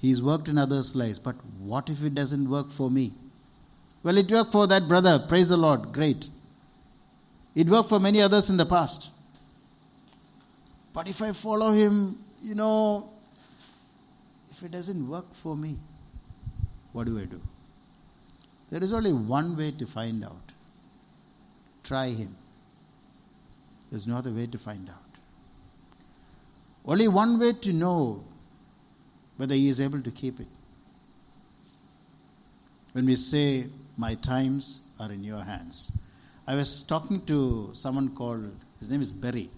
He's 0.00 0.22
worked 0.22 0.48
in 0.48 0.58
others' 0.58 0.94
lives, 0.94 1.18
but 1.18 1.34
what 1.58 1.90
if 1.90 2.04
it 2.04 2.14
doesn't 2.14 2.48
work 2.48 2.70
for 2.70 2.90
me? 2.90 3.12
Well, 4.02 4.16
it 4.16 4.30
worked 4.30 4.52
for 4.52 4.66
that 4.66 4.86
brother. 4.86 5.18
Praise 5.28 5.48
the 5.48 5.56
Lord. 5.56 5.92
Great. 5.92 6.28
It 7.54 7.68
worked 7.68 7.88
for 7.88 7.98
many 7.98 8.22
others 8.22 8.48
in 8.48 8.56
the 8.56 8.66
past. 8.66 9.12
But 10.98 11.08
if 11.08 11.22
I 11.22 11.30
follow 11.30 11.70
him, 11.70 12.18
you 12.42 12.56
know, 12.56 13.08
if 14.50 14.64
it 14.64 14.72
doesn't 14.72 15.08
work 15.08 15.32
for 15.32 15.56
me, 15.56 15.76
what 16.92 17.06
do 17.06 17.20
I 17.20 17.24
do? 17.24 17.40
There 18.68 18.82
is 18.82 18.92
only 18.92 19.12
one 19.12 19.56
way 19.56 19.70
to 19.70 19.86
find 19.86 20.24
out 20.24 20.50
try 21.84 22.08
him. 22.08 22.34
There's 23.92 24.08
no 24.08 24.16
other 24.16 24.32
way 24.32 24.48
to 24.48 24.58
find 24.58 24.88
out. 24.88 25.20
Only 26.84 27.06
one 27.06 27.38
way 27.38 27.52
to 27.52 27.72
know 27.72 28.24
whether 29.36 29.54
he 29.54 29.68
is 29.68 29.80
able 29.80 30.02
to 30.02 30.10
keep 30.10 30.40
it. 30.40 30.48
When 32.90 33.06
we 33.06 33.14
say, 33.14 33.66
My 33.96 34.14
times 34.16 34.88
are 34.98 35.12
in 35.12 35.22
your 35.22 35.44
hands. 35.44 35.96
I 36.44 36.56
was 36.56 36.82
talking 36.82 37.24
to 37.26 37.70
someone 37.72 38.16
called, 38.16 38.50
his 38.80 38.90
name 38.90 39.00
is 39.00 39.12
Berry. 39.12 39.48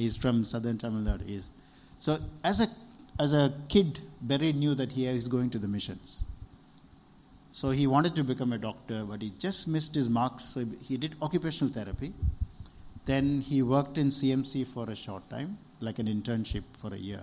He's 0.00 0.16
from 0.16 0.44
southern 0.44 0.78
Tamil 0.78 1.02
Nadu. 1.02 1.42
so, 1.98 2.18
as 2.42 2.60
a, 2.60 3.22
as 3.22 3.34
a 3.34 3.52
kid, 3.68 4.00
Berry 4.22 4.52
knew 4.54 4.74
that 4.74 4.92
he 4.92 5.06
is 5.06 5.28
going 5.28 5.50
to 5.50 5.58
the 5.58 5.68
missions. 5.68 6.26
So, 7.52 7.70
he 7.70 7.86
wanted 7.86 8.14
to 8.14 8.24
become 8.24 8.52
a 8.54 8.58
doctor, 8.58 9.04
but 9.04 9.20
he 9.20 9.32
just 9.38 9.68
missed 9.68 9.94
his 9.94 10.08
marks. 10.08 10.44
So, 10.44 10.64
he 10.82 10.96
did 10.96 11.16
occupational 11.20 11.72
therapy. 11.72 12.14
Then, 13.04 13.42
he 13.42 13.60
worked 13.60 13.98
in 13.98 14.08
CMC 14.08 14.66
for 14.66 14.88
a 14.88 14.96
short 14.96 15.28
time, 15.28 15.58
like 15.80 15.98
an 15.98 16.06
internship 16.06 16.64
for 16.78 16.94
a 16.94 16.98
year. 16.98 17.22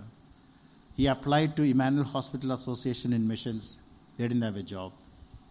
He 0.96 1.08
applied 1.08 1.56
to 1.56 1.62
Emmanuel 1.62 2.04
Hospital 2.04 2.52
Association 2.52 3.12
in 3.12 3.26
missions. 3.26 3.78
They 4.16 4.28
didn't 4.28 4.42
have 4.42 4.56
a 4.56 4.62
job. 4.62 4.92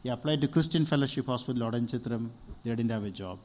He 0.02 0.10
applied 0.10 0.40
to 0.42 0.48
Christian 0.48 0.86
Fellowship 0.86 1.26
Hospital, 1.26 1.70
Oddanchatram. 1.70 2.30
They 2.64 2.70
didn't 2.70 2.92
have 2.92 3.04
a 3.04 3.12
job. 3.12 3.40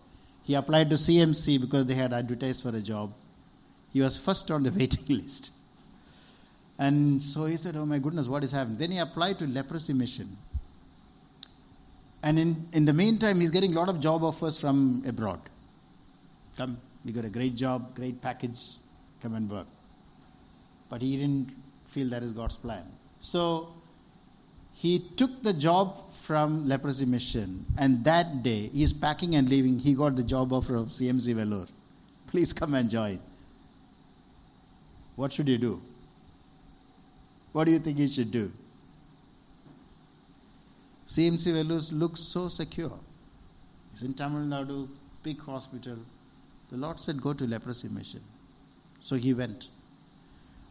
He 0.45 0.55
applied 0.55 0.91
to 0.91 0.97
CMC 0.97 1.61
because 1.61 1.87
they 1.87 1.95
had 1.95 2.13
advertised 2.13 2.63
for 2.63 2.75
a 2.77 2.81
job. 2.81 3.13
He 3.93 4.01
was 4.01 4.17
first 4.19 4.51
on 4.51 4.63
the 4.63 4.71
waiting 4.79 5.17
list. 5.17 5.53
And 6.79 7.23
so 7.23 7.45
he 7.45 7.57
said, 7.57 7.77
Oh 7.77 7.87
my 7.87 7.99
goodness, 7.99 8.29
what 8.29 8.43
is 8.43 8.53
happening? 8.53 8.79
Then 8.79 8.91
he 8.91 8.99
applied 8.99 9.39
to 9.39 9.47
leprosy 9.47 9.93
mission. 9.93 10.37
And 12.23 12.39
in, 12.39 12.69
in 12.73 12.85
the 12.85 12.93
meantime, 12.93 13.41
he's 13.41 13.51
getting 13.51 13.75
a 13.75 13.79
lot 13.79 13.89
of 13.89 14.01
job 14.01 14.23
offers 14.23 14.59
from 14.61 15.03
abroad. 15.07 15.41
Come, 16.57 16.79
you 17.05 17.13
got 17.13 17.25
a 17.25 17.31
great 17.31 17.57
job, 17.57 17.95
great 17.97 18.23
package, 18.23 18.77
come 19.21 19.35
and 19.35 19.51
work. 19.51 19.67
But 20.89 21.03
he 21.03 21.17
didn't 21.17 21.51
feel 21.85 22.09
that 22.11 22.23
is 22.23 22.33
God's 22.33 22.57
plan. 22.57 22.85
So 23.19 23.75
he 24.75 25.01
took 25.17 25.43
the 25.43 25.53
job 25.53 26.13
from 26.13 26.67
leprosy 26.67 27.07
mission, 27.07 27.67
and 27.79 28.05
that 28.05 28.43
day 28.43 28.71
he's 28.73 28.93
packing 28.93 29.35
and 29.35 29.49
leaving. 29.49 29.79
He 29.79 29.95
got 29.95 30.17
the 30.17 30.23
job 30.23 30.53
offer 30.53 30.77
of 30.77 30.89
CMC 30.89 31.35
Vellore. 31.35 31.69
Please 32.29 32.53
come 32.53 32.75
and 32.75 32.89
join. 32.89 33.19
What 35.17 35.33
should 35.33 35.49
he 35.49 35.59
do? 35.59 35.83
What 37.53 37.65
do 37.65 37.73
you 37.73 37.79
think 37.79 37.99
he 37.99 38.07
should 38.07 38.31
do? 38.31 38.51
CMC 41.07 41.53
Vellore 41.53 41.93
looks 41.93 42.21
so 42.21 42.49
secure. 42.49 42.99
He's 43.91 44.03
in 44.03 44.15
Tamil 44.15 44.47
Nadu, 44.47 44.89
big 45.23 45.41
hospital. 45.43 45.99
The 46.71 46.77
Lord 46.79 46.99
said, 46.99 47.21
Go 47.21 47.35
to 47.35 47.47
leprosy 47.47 47.89
mission. 47.89 48.23
So 49.01 49.17
he 49.17 49.35
went. 49.35 49.69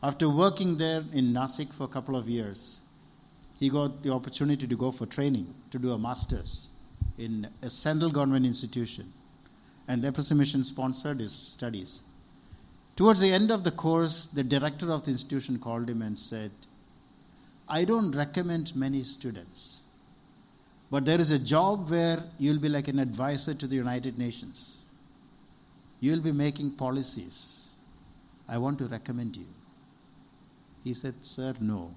After 0.01 0.27
working 0.27 0.77
there 0.77 1.03
in 1.13 1.31
Nasik 1.31 1.71
for 1.71 1.83
a 1.83 1.87
couple 1.87 2.15
of 2.15 2.27
years, 2.27 2.79
he 3.59 3.69
got 3.69 4.01
the 4.01 4.11
opportunity 4.11 4.65
to 4.65 4.75
go 4.75 4.91
for 4.91 5.05
training, 5.05 5.53
to 5.69 5.77
do 5.77 5.91
a 5.91 5.99
master's 5.99 6.69
in 7.19 7.47
a 7.61 7.69
central 7.69 8.09
government 8.09 8.45
institution. 8.45 9.13
And 9.87 10.01
Leprosy 10.01 10.33
Mission 10.33 10.63
sponsored 10.63 11.19
his 11.19 11.33
studies. 11.33 12.01
Towards 13.01 13.19
the 13.19 13.33
end 13.33 13.49
of 13.49 13.63
the 13.63 13.71
course, 13.71 14.27
the 14.27 14.43
director 14.43 14.91
of 14.91 15.01
the 15.01 15.09
institution 15.09 15.57
called 15.57 15.89
him 15.89 16.03
and 16.03 16.15
said, 16.15 16.51
I 17.67 17.83
don't 17.83 18.15
recommend 18.15 18.75
many 18.75 19.01
students, 19.01 19.81
but 20.91 21.03
there 21.03 21.19
is 21.19 21.31
a 21.31 21.39
job 21.39 21.89
where 21.89 22.19
you'll 22.37 22.59
be 22.59 22.69
like 22.69 22.89
an 22.89 22.99
advisor 22.99 23.55
to 23.55 23.65
the 23.65 23.75
United 23.75 24.19
Nations. 24.19 24.83
You'll 25.99 26.21
be 26.21 26.31
making 26.31 26.73
policies. 26.73 27.71
I 28.47 28.59
want 28.59 28.77
to 28.77 28.85
recommend 28.85 29.35
you. 29.35 29.47
He 30.83 30.93
said, 30.93 31.25
Sir, 31.25 31.55
no. 31.59 31.95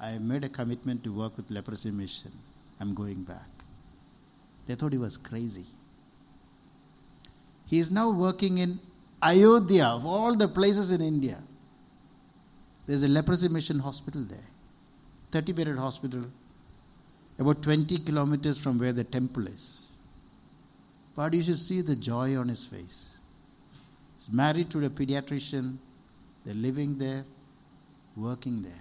I 0.00 0.18
made 0.18 0.42
a 0.42 0.48
commitment 0.48 1.04
to 1.04 1.12
work 1.12 1.36
with 1.36 1.52
Leprosy 1.52 1.92
Mission. 1.92 2.32
I'm 2.80 2.94
going 2.94 3.22
back. 3.22 3.48
They 4.66 4.74
thought 4.74 4.90
he 4.90 4.98
was 4.98 5.16
crazy. 5.16 5.66
He 7.68 7.78
is 7.78 7.92
now 7.92 8.10
working 8.10 8.58
in 8.58 8.80
Ayodhya, 9.22 9.86
of 9.86 10.06
all 10.06 10.36
the 10.36 10.48
places 10.48 10.92
in 10.92 11.00
India. 11.00 11.38
There's 12.86 13.02
a 13.02 13.08
leprosy 13.08 13.48
mission 13.48 13.78
hospital 13.78 14.22
there, 14.22 14.38
30 15.32 15.52
bedded 15.52 15.78
hospital, 15.78 16.24
about 17.38 17.62
20 17.62 17.98
kilometers 17.98 18.58
from 18.58 18.78
where 18.78 18.92
the 18.92 19.04
temple 19.04 19.46
is. 19.46 19.90
But 21.14 21.34
you 21.34 21.42
should 21.42 21.58
see 21.58 21.80
the 21.80 21.96
joy 21.96 22.36
on 22.36 22.48
his 22.48 22.64
face. 22.64 23.20
He's 24.16 24.32
married 24.32 24.70
to 24.70 24.84
a 24.84 24.90
pediatrician, 24.90 25.76
they're 26.44 26.54
living 26.54 26.96
there, 26.98 27.24
working 28.16 28.62
there. 28.62 28.72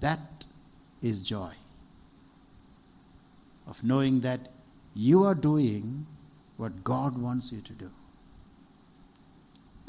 That 0.00 0.46
is 1.00 1.20
joy 1.20 1.52
of 3.66 3.82
knowing 3.82 4.20
that 4.20 4.48
you 4.94 5.24
are 5.24 5.34
doing 5.34 6.06
what 6.56 6.84
God 6.84 7.16
wants 7.16 7.52
you 7.52 7.60
to 7.60 7.72
do. 7.72 7.90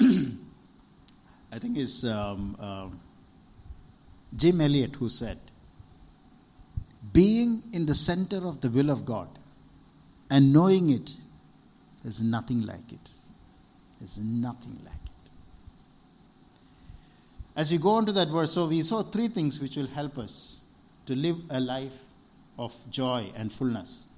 I 0.00 1.58
think 1.58 1.76
it's 1.78 2.04
um, 2.04 2.56
um, 2.60 3.00
Jim 4.36 4.60
Elliot 4.60 4.96
who 4.96 5.08
said, 5.08 5.38
being 7.12 7.62
in 7.72 7.86
the 7.86 7.94
center 7.94 8.46
of 8.46 8.60
the 8.60 8.70
will 8.70 8.90
of 8.90 9.04
God 9.04 9.28
and 10.30 10.52
knowing 10.52 10.90
it, 10.90 11.14
there's 12.02 12.22
nothing 12.22 12.62
like 12.62 12.92
it. 12.92 13.10
There's 14.00 14.18
nothing 14.18 14.78
like 14.84 14.94
it. 14.94 15.30
As 17.56 17.70
we 17.70 17.78
go 17.78 17.90
on 17.90 18.06
to 18.06 18.12
that 18.12 18.28
verse, 18.28 18.52
so 18.52 18.66
we 18.66 18.82
saw 18.82 19.02
three 19.02 19.28
things 19.28 19.60
which 19.60 19.76
will 19.76 19.86
help 19.86 20.18
us 20.18 20.60
to 21.06 21.14
live 21.14 21.36
a 21.50 21.60
life 21.60 22.02
of 22.58 22.74
joy 22.90 23.30
and 23.36 23.52
fullness 23.52 24.08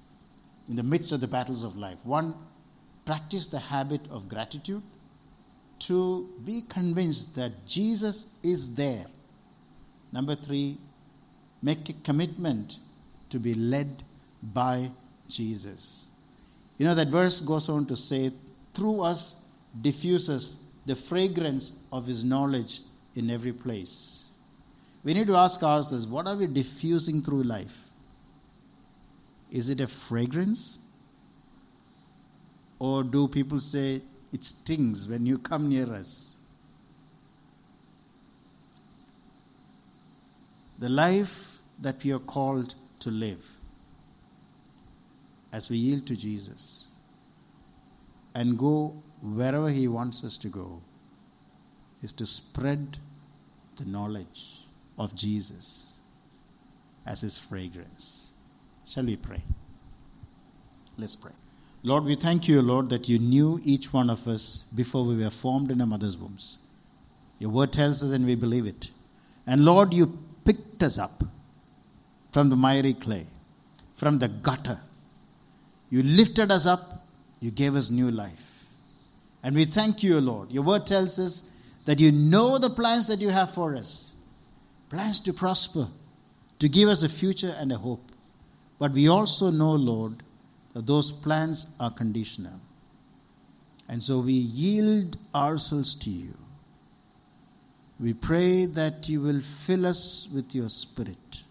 in 0.67 0.75
the 0.75 0.83
midst 0.83 1.11
of 1.11 1.21
the 1.21 1.27
battles 1.27 1.63
of 1.63 1.77
life. 1.77 1.97
One, 2.03 2.33
practice 3.05 3.47
the 3.47 3.59
habit 3.59 4.01
of 4.09 4.27
gratitude. 4.27 4.81
Two, 5.79 6.29
be 6.43 6.61
convinced 6.61 7.35
that 7.35 7.65
Jesus 7.65 8.35
is 8.43 8.75
there. 8.75 9.05
Number 10.11 10.35
three, 10.35 10.77
make 11.61 11.89
a 11.89 11.93
commitment 11.93 12.77
to 13.29 13.39
be 13.39 13.53
led 13.53 14.03
by 14.41 14.91
Jesus. 15.27 16.11
You 16.77 16.85
know, 16.85 16.95
that 16.95 17.07
verse 17.07 17.39
goes 17.39 17.69
on 17.69 17.85
to 17.87 17.95
say, 17.95 18.31
through 18.73 19.01
us 19.01 19.37
diffuses 19.81 20.63
the 20.85 20.95
fragrance 20.95 21.73
of 21.91 22.05
his 22.05 22.23
knowledge 22.23 22.81
in 23.15 23.29
every 23.29 23.51
place. 23.51 24.25
We 25.03 25.13
need 25.13 25.27
to 25.27 25.35
ask 25.35 25.63
ourselves 25.63 26.07
what 26.07 26.27
are 26.27 26.35
we 26.35 26.47
diffusing 26.47 27.21
through 27.21 27.43
life? 27.43 27.85
Is 29.51 29.69
it 29.69 29.81
a 29.81 29.87
fragrance? 29.87 30.79
Or 32.79 33.03
do 33.03 33.27
people 33.27 33.59
say 33.59 34.01
it 34.31 34.43
stings 34.43 35.07
when 35.07 35.25
you 35.25 35.37
come 35.37 35.69
near 35.69 35.91
us? 35.93 36.37
The 40.79 40.89
life 40.89 41.59
that 41.79 42.03
we 42.03 42.11
are 42.13 42.19
called 42.19 42.75
to 42.99 43.09
live 43.09 43.45
as 45.51 45.69
we 45.69 45.77
yield 45.77 46.05
to 46.07 46.15
Jesus 46.15 46.87
and 48.35 48.57
go 48.57 49.01
wherever 49.21 49.69
He 49.69 49.87
wants 49.87 50.23
us 50.23 50.37
to 50.39 50.49
go 50.49 50.81
is 52.03 52.13
to 52.13 52.25
spread 52.25 52.99
the 53.77 53.85
knowledge 53.85 54.59
of 54.97 55.15
Jesus 55.15 55.99
as 57.05 57.21
his 57.21 57.37
fragrance. 57.37 58.33
Shall 58.85 59.05
we 59.05 59.15
pray? 59.15 59.41
Let's 60.97 61.15
pray. 61.15 61.31
Lord, 61.83 62.05
we 62.05 62.15
thank 62.15 62.47
you, 62.47 62.61
Lord, 62.61 62.89
that 62.89 63.07
you 63.07 63.19
knew 63.19 63.59
each 63.63 63.93
one 63.93 64.09
of 64.09 64.27
us 64.27 64.63
before 64.75 65.05
we 65.05 65.15
were 65.15 65.29
formed 65.29 65.71
in 65.71 65.79
our 65.79 65.87
mother's 65.87 66.17
wombs. 66.17 66.59
Your 67.39 67.51
word 67.51 67.71
tells 67.71 68.03
us, 68.03 68.11
and 68.11 68.25
we 68.25 68.35
believe 68.35 68.65
it. 68.65 68.89
And 69.45 69.63
Lord, 69.63 69.93
you 69.93 70.17
picked 70.43 70.83
us 70.83 70.97
up 70.97 71.23
from 72.31 72.49
the 72.49 72.55
miry 72.55 72.93
clay, 72.93 73.25
from 73.95 74.19
the 74.19 74.27
gutter. 74.27 74.79
You 75.89 76.03
lifted 76.03 76.51
us 76.51 76.65
up, 76.65 77.05
you 77.39 77.51
gave 77.51 77.75
us 77.75 77.89
new 77.89 78.11
life. 78.11 78.65
And 79.43 79.55
we 79.55 79.65
thank 79.65 80.03
you, 80.03 80.19
Lord. 80.19 80.51
Your 80.51 80.63
word 80.63 80.85
tells 80.85 81.19
us 81.19 81.75
that 81.85 81.99
you 81.99 82.11
know 82.11 82.57
the 82.57 82.69
plans 82.69 83.07
that 83.07 83.21
you 83.21 83.29
have 83.29 83.51
for 83.51 83.75
us 83.75 84.11
plans 84.89 85.19
to 85.21 85.33
prosper, 85.33 85.87
to 86.59 86.69
give 86.69 86.89
us 86.89 87.03
a 87.03 87.09
future 87.09 87.53
and 87.57 87.71
a 87.71 87.77
hope. 87.77 88.11
But 88.79 88.91
we 88.91 89.07
also 89.07 89.51
know, 89.51 89.71
Lord, 89.71 90.23
those 90.81 91.11
plans 91.11 91.75
are 91.79 91.89
conditional. 91.89 92.59
And 93.89 94.03
so 94.03 94.19
we 94.19 94.33
yield 94.33 95.17
ourselves 95.33 95.95
to 95.95 96.09
you. 96.09 96.35
We 97.99 98.13
pray 98.13 98.65
that 98.65 99.09
you 99.09 99.21
will 99.21 99.39
fill 99.39 99.85
us 99.85 100.29
with 100.31 100.53
your 100.53 100.69
spirit, 100.69 101.41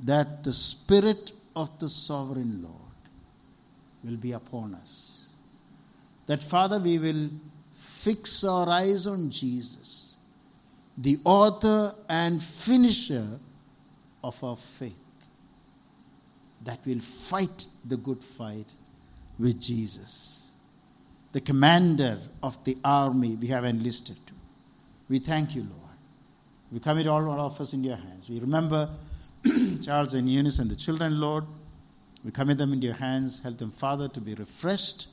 that 0.00 0.44
the 0.44 0.52
spirit 0.52 1.32
of 1.54 1.78
the 1.78 1.88
sovereign 1.88 2.62
Lord 2.62 2.76
will 4.02 4.16
be 4.16 4.32
upon 4.32 4.74
us. 4.74 5.30
That, 6.26 6.42
Father, 6.42 6.78
we 6.78 6.98
will 6.98 7.30
fix 7.72 8.44
our 8.44 8.68
eyes 8.68 9.06
on 9.06 9.30
Jesus, 9.30 10.16
the 10.96 11.18
author 11.24 11.94
and 12.08 12.42
finisher 12.42 13.26
of 14.24 14.42
our 14.42 14.56
faith, 14.56 14.96
that 16.64 16.78
will 16.86 17.00
fight 17.00 17.66
the 17.84 17.96
good 17.96 18.22
fight 18.22 18.74
with 19.38 19.60
Jesus, 19.60 20.52
the 21.32 21.40
commander 21.40 22.18
of 22.42 22.62
the 22.64 22.76
army 22.84 23.36
we 23.36 23.48
have 23.48 23.64
enlisted 23.64 24.16
to. 24.26 24.32
We 25.08 25.18
thank 25.18 25.54
you, 25.54 25.62
Lord. 25.62 25.82
We 26.70 26.80
commit 26.80 27.06
all 27.06 27.40
of 27.40 27.60
us 27.60 27.74
in 27.74 27.84
your 27.84 27.96
hands. 27.96 28.30
We 28.30 28.40
remember 28.40 28.88
Charles 29.82 30.14
and 30.14 30.28
Eunice 30.28 30.58
and 30.58 30.70
the 30.70 30.76
children, 30.76 31.20
Lord. 31.20 31.44
We 32.24 32.30
commit 32.30 32.58
them 32.58 32.72
into 32.72 32.86
your 32.86 32.96
hands. 32.96 33.42
Help 33.42 33.58
them, 33.58 33.70
Father, 33.70 34.08
to 34.08 34.20
be 34.20 34.34
refreshed. 34.34 35.08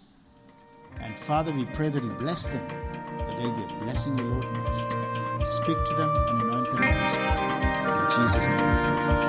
And 1.01 1.17
Father, 1.17 1.51
we 1.51 1.65
pray 1.65 1.89
that 1.89 2.03
you 2.03 2.11
bless 2.11 2.47
them, 2.47 2.65
that 3.17 3.37
they'll 3.37 3.55
be 3.55 3.63
a 3.63 3.79
blessing, 3.79 4.15
the 4.15 4.23
Lord, 4.23 4.45
next. 4.53 4.81
Speak 5.51 5.77
to 5.87 5.93
them 5.95 6.09
and 6.09 6.41
anoint 6.43 6.71
them 6.71 6.79
with 6.79 6.97
your 6.97 7.09
spirit. 7.09 7.39
In 8.03 8.27
Jesus' 8.27 8.47
name. 8.47 9.28